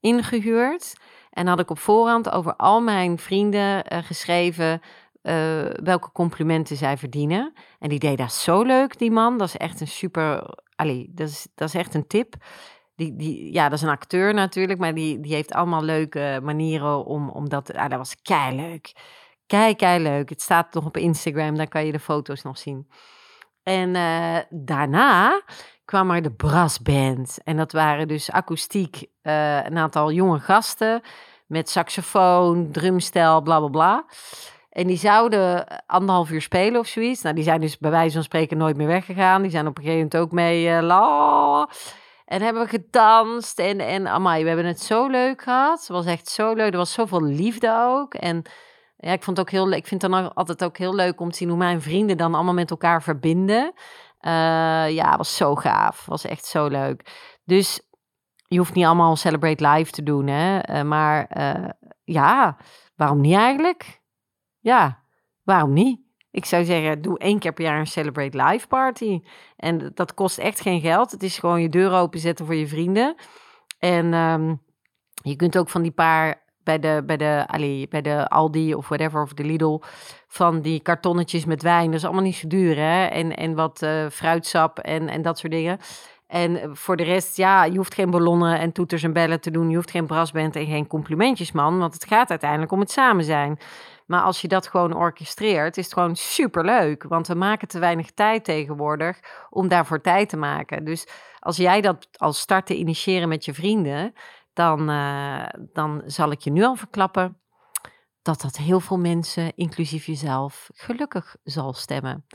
ingehuurd. 0.00 0.92
En 1.30 1.46
had 1.46 1.60
ik 1.60 1.70
op 1.70 1.78
voorhand 1.78 2.30
over 2.30 2.56
al 2.56 2.80
mijn 2.80 3.18
vrienden 3.18 3.92
uh, 3.92 3.98
geschreven 4.02 4.80
uh, 5.22 5.62
welke 5.82 6.12
complimenten 6.12 6.76
zij 6.76 6.96
verdienen. 6.96 7.52
En 7.78 7.88
die 7.88 7.98
deed 7.98 8.18
dat 8.18 8.32
zo 8.32 8.62
leuk, 8.62 8.98
die 8.98 9.10
man. 9.10 9.38
Dat 9.38 9.48
is 9.48 9.56
echt 9.56 9.80
een 9.80 9.88
super. 9.88 10.58
Allee, 10.76 11.10
dat 11.14 11.28
is, 11.28 11.46
dat 11.54 11.68
is 11.68 11.74
echt 11.74 11.94
een 11.94 12.06
tip. 12.06 12.34
Die, 12.96 13.16
die, 13.16 13.52
ja, 13.52 13.68
dat 13.68 13.78
is 13.78 13.84
een 13.84 13.90
acteur 13.90 14.34
natuurlijk, 14.34 14.78
maar 14.78 14.94
die, 14.94 15.20
die 15.20 15.34
heeft 15.34 15.52
allemaal 15.52 15.82
leuke 15.82 16.40
manieren 16.42 17.04
om, 17.04 17.28
om 17.28 17.48
dat. 17.48 17.74
Ah, 17.74 17.88
dat 17.88 17.98
was 17.98 18.22
kei 18.22 18.56
leuk. 18.56 18.92
Kei, 19.46 19.74
kei 19.74 20.02
leuk. 20.02 20.28
Het 20.28 20.42
staat 20.42 20.74
nog 20.74 20.84
op 20.84 20.96
Instagram, 20.96 21.56
daar 21.56 21.68
kan 21.68 21.86
je 21.86 21.92
de 21.92 22.00
foto's 22.00 22.42
nog 22.42 22.58
zien. 22.58 22.88
En 23.62 23.94
uh, 23.94 24.38
daarna 24.50 25.42
kwam 25.90 26.10
er 26.10 26.22
de 26.22 26.30
brassband. 26.30 27.38
En 27.44 27.56
dat 27.56 27.72
waren 27.72 28.08
dus 28.08 28.30
akoestiek, 28.30 28.96
uh, 29.22 29.64
een 29.64 29.78
aantal 29.78 30.12
jonge 30.12 30.38
gasten 30.38 31.00
met 31.46 31.70
saxofoon, 31.70 32.70
drumstel, 32.70 33.40
bla 33.40 33.58
bla 33.58 33.68
bla. 33.68 34.04
En 34.70 34.86
die 34.86 34.96
zouden 34.96 35.66
anderhalf 35.86 36.30
uur 36.30 36.42
spelen 36.42 36.80
of 36.80 36.86
zoiets. 36.86 37.22
Nou, 37.22 37.34
die 37.34 37.44
zijn 37.44 37.60
dus 37.60 37.78
bij 37.78 37.90
wijze 37.90 38.14
van 38.14 38.22
spreken 38.22 38.58
nooit 38.58 38.76
meer 38.76 38.86
weggegaan. 38.86 39.42
Die 39.42 39.50
zijn 39.50 39.66
op 39.66 39.76
een 39.76 39.82
gegeven 39.82 40.04
moment 40.04 40.22
ook 40.22 40.32
mee 40.32 40.68
uh, 40.68 40.82
la. 40.82 41.68
En 42.24 42.42
hebben 42.42 42.62
we 42.62 42.68
gedanst. 42.68 43.58
En, 43.58 43.80
en 43.80 44.06
amai, 44.08 44.42
we 44.42 44.48
hebben 44.48 44.66
het 44.66 44.80
zo 44.80 45.06
leuk 45.06 45.42
gehad. 45.42 45.78
Het 45.78 45.88
was 45.88 46.06
echt 46.06 46.28
zo 46.28 46.54
leuk. 46.54 46.72
Er 46.72 46.78
was 46.78 46.92
zoveel 46.92 47.22
liefde 47.22 47.76
ook. 47.88 48.14
En 48.14 48.42
ja, 48.96 49.12
ik 49.12 49.22
vond 49.22 49.36
het 49.36 49.46
ook 49.46 49.52
heel 49.52 49.72
Ik 49.72 49.86
vind 49.86 50.02
het 50.02 50.10
dan 50.10 50.34
altijd 50.34 50.64
ook 50.64 50.78
heel 50.78 50.94
leuk 50.94 51.20
om 51.20 51.30
te 51.30 51.36
zien 51.36 51.48
hoe 51.48 51.58
mijn 51.58 51.82
vrienden 51.82 52.16
dan 52.16 52.34
allemaal 52.34 52.54
met 52.54 52.70
elkaar 52.70 53.02
verbinden. 53.02 53.72
Uh, 54.26 54.90
ja, 54.90 55.16
was 55.16 55.36
zo 55.36 55.54
gaaf. 55.54 56.06
Was 56.06 56.24
echt 56.24 56.44
zo 56.44 56.66
leuk. 56.66 57.28
Dus 57.44 57.80
je 58.46 58.58
hoeft 58.58 58.74
niet 58.74 58.84
allemaal 58.84 59.16
Celebrate 59.16 59.68
Live 59.68 59.90
te 59.90 60.02
doen, 60.02 60.26
hè. 60.26 60.74
Uh, 60.74 60.82
maar 60.82 61.30
uh, 61.36 61.68
ja, 62.04 62.56
waarom 62.96 63.20
niet 63.20 63.36
eigenlijk? 63.36 64.00
Ja, 64.58 65.02
waarom 65.42 65.72
niet? 65.72 66.00
Ik 66.30 66.44
zou 66.44 66.64
zeggen, 66.64 67.02
doe 67.02 67.18
één 67.18 67.38
keer 67.38 67.52
per 67.52 67.64
jaar 67.64 67.78
een 67.78 67.86
Celebrate 67.86 68.42
Live 68.42 68.66
party. 68.66 69.22
En 69.56 69.90
dat 69.94 70.14
kost 70.14 70.38
echt 70.38 70.60
geen 70.60 70.80
geld. 70.80 71.10
Het 71.10 71.22
is 71.22 71.38
gewoon 71.38 71.62
je 71.62 71.68
deur 71.68 71.92
openzetten 71.92 72.46
voor 72.46 72.54
je 72.54 72.66
vrienden. 72.66 73.14
En 73.78 74.14
um, 74.14 74.62
je 75.22 75.36
kunt 75.36 75.58
ook 75.58 75.68
van 75.68 75.82
die 75.82 75.90
paar 75.90 76.42
bij 76.70 76.78
de, 76.78 77.02
bij 77.06 77.16
de, 77.16 77.44
allee, 77.46 77.88
bij 77.88 78.02
de 78.02 78.28
Aldi 78.28 78.74
of 78.74 78.88
whatever, 78.88 79.22
of 79.22 79.32
de 79.32 79.44
Lidl, 79.44 79.80
van 80.26 80.60
die 80.60 80.80
kartonnetjes 80.80 81.44
met 81.44 81.62
wijn. 81.62 81.86
Dat 81.86 81.94
is 81.94 82.04
allemaal 82.04 82.22
niet 82.22 82.34
zo 82.34 82.48
duur, 82.48 82.76
hè? 82.76 83.04
En, 83.04 83.36
en 83.36 83.54
wat 83.54 83.82
uh, 83.82 84.06
fruitsap 84.08 84.78
en, 84.78 85.08
en 85.08 85.22
dat 85.22 85.38
soort 85.38 85.52
dingen. 85.52 85.78
En 86.26 86.76
voor 86.76 86.96
de 86.96 87.02
rest, 87.02 87.36
ja, 87.36 87.64
je 87.64 87.76
hoeft 87.76 87.94
geen 87.94 88.10
ballonnen 88.10 88.58
en 88.58 88.72
toeters 88.72 89.02
en 89.02 89.12
bellen 89.12 89.40
te 89.40 89.50
doen. 89.50 89.70
Je 89.70 89.76
hoeft 89.76 89.90
geen 89.90 90.06
brasband 90.06 90.56
en 90.56 90.66
geen 90.66 90.86
complimentjes, 90.86 91.52
man. 91.52 91.78
Want 91.78 91.94
het 91.94 92.04
gaat 92.04 92.30
uiteindelijk 92.30 92.72
om 92.72 92.80
het 92.80 92.90
samen 92.90 93.24
zijn. 93.24 93.58
Maar 94.06 94.22
als 94.22 94.40
je 94.40 94.48
dat 94.48 94.66
gewoon 94.66 94.96
orchestreert, 94.96 95.76
is 95.76 95.84
het 95.84 95.92
gewoon 95.92 96.16
superleuk. 96.16 97.04
Want 97.08 97.26
we 97.26 97.34
maken 97.34 97.68
te 97.68 97.78
weinig 97.78 98.10
tijd 98.10 98.44
tegenwoordig 98.44 99.18
om 99.50 99.68
daarvoor 99.68 100.00
tijd 100.00 100.28
te 100.28 100.36
maken. 100.36 100.84
Dus 100.84 101.06
als 101.38 101.56
jij 101.56 101.80
dat 101.80 102.08
als 102.16 102.38
start 102.38 102.66
te 102.66 102.76
initiëren 102.76 103.28
met 103.28 103.44
je 103.44 103.54
vrienden, 103.54 104.14
dan, 104.52 104.90
uh, 104.90 105.46
dan 105.72 106.02
zal 106.06 106.30
ik 106.30 106.40
je 106.40 106.50
nu 106.50 106.64
al 106.64 106.74
verklappen 106.74 107.40
dat 108.22 108.40
dat 108.40 108.56
heel 108.56 108.80
veel 108.80 108.98
mensen, 108.98 109.52
inclusief 109.54 110.06
jezelf, 110.06 110.70
gelukkig 110.74 111.36
zal 111.42 111.72
stemmen. 111.72 112.26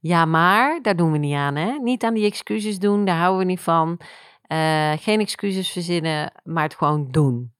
Ja, 0.00 0.24
maar 0.24 0.82
daar 0.82 0.96
doen 0.96 1.12
we 1.12 1.18
niet 1.18 1.34
aan, 1.34 1.56
hè? 1.56 1.72
Niet 1.72 2.04
aan 2.04 2.14
die 2.14 2.26
excuses 2.26 2.78
doen, 2.78 3.04
daar 3.04 3.18
houden 3.18 3.38
we 3.38 3.44
niet 3.44 3.60
van. 3.60 4.00
Uh, 4.48 4.92
geen 4.92 5.20
excuses 5.20 5.70
verzinnen, 5.70 6.32
maar 6.44 6.62
het 6.62 6.74
gewoon 6.74 7.08
doen. 7.10 7.54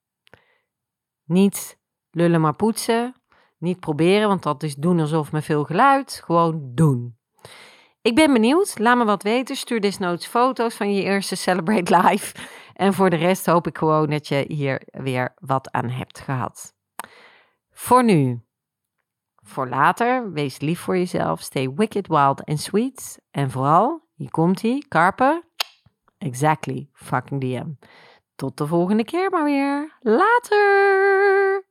Niet 1.25 1.77
lullen 2.11 2.41
maar 2.41 2.55
poetsen. 2.55 3.13
Niet 3.57 3.79
proberen, 3.79 4.27
want 4.27 4.43
dat 4.43 4.63
is 4.63 4.75
doen 4.75 4.99
alsof 4.99 5.31
met 5.31 5.43
veel 5.45 5.63
geluid. 5.63 6.21
Gewoon 6.25 6.71
doen. 6.73 7.17
Ik 8.01 8.15
ben 8.15 8.33
benieuwd. 8.33 8.79
Laat 8.79 8.97
me 8.97 9.05
wat 9.05 9.23
weten. 9.23 9.55
Stuur 9.55 9.81
desnoods 9.81 10.27
foto's 10.27 10.75
van 10.75 10.93
je 10.93 11.03
eerste 11.03 11.35
Celebrate 11.35 11.97
Live. 11.97 12.35
En 12.79 12.93
voor 12.93 13.09
de 13.09 13.15
rest 13.15 13.45
hoop 13.45 13.67
ik 13.67 13.77
gewoon 13.77 14.09
dat 14.09 14.27
je 14.27 14.45
hier 14.47 14.81
weer 14.91 15.33
wat 15.39 15.71
aan 15.71 15.89
hebt 15.89 16.19
gehad. 16.19 16.73
Voor 17.71 18.03
nu. 18.03 18.41
Voor 19.35 19.67
later, 19.67 20.31
wees 20.31 20.59
lief 20.59 20.79
voor 20.79 20.97
jezelf. 20.97 21.41
Stay 21.41 21.73
wicked, 21.73 22.07
wild 22.07 22.45
and 22.45 22.59
sweet. 22.59 23.19
En 23.31 23.51
vooral, 23.51 24.07
hier 24.15 24.31
komt 24.31 24.63
ie, 24.63 24.87
Carpe. 24.87 25.43
Exactly, 26.17 26.89
fucking 26.93 27.41
DM. 27.41 27.87
Tot 28.35 28.57
de 28.57 28.67
volgende 28.67 29.03
keer 29.03 29.29
maar 29.29 29.43
weer. 29.43 29.97
Later! 29.99 31.68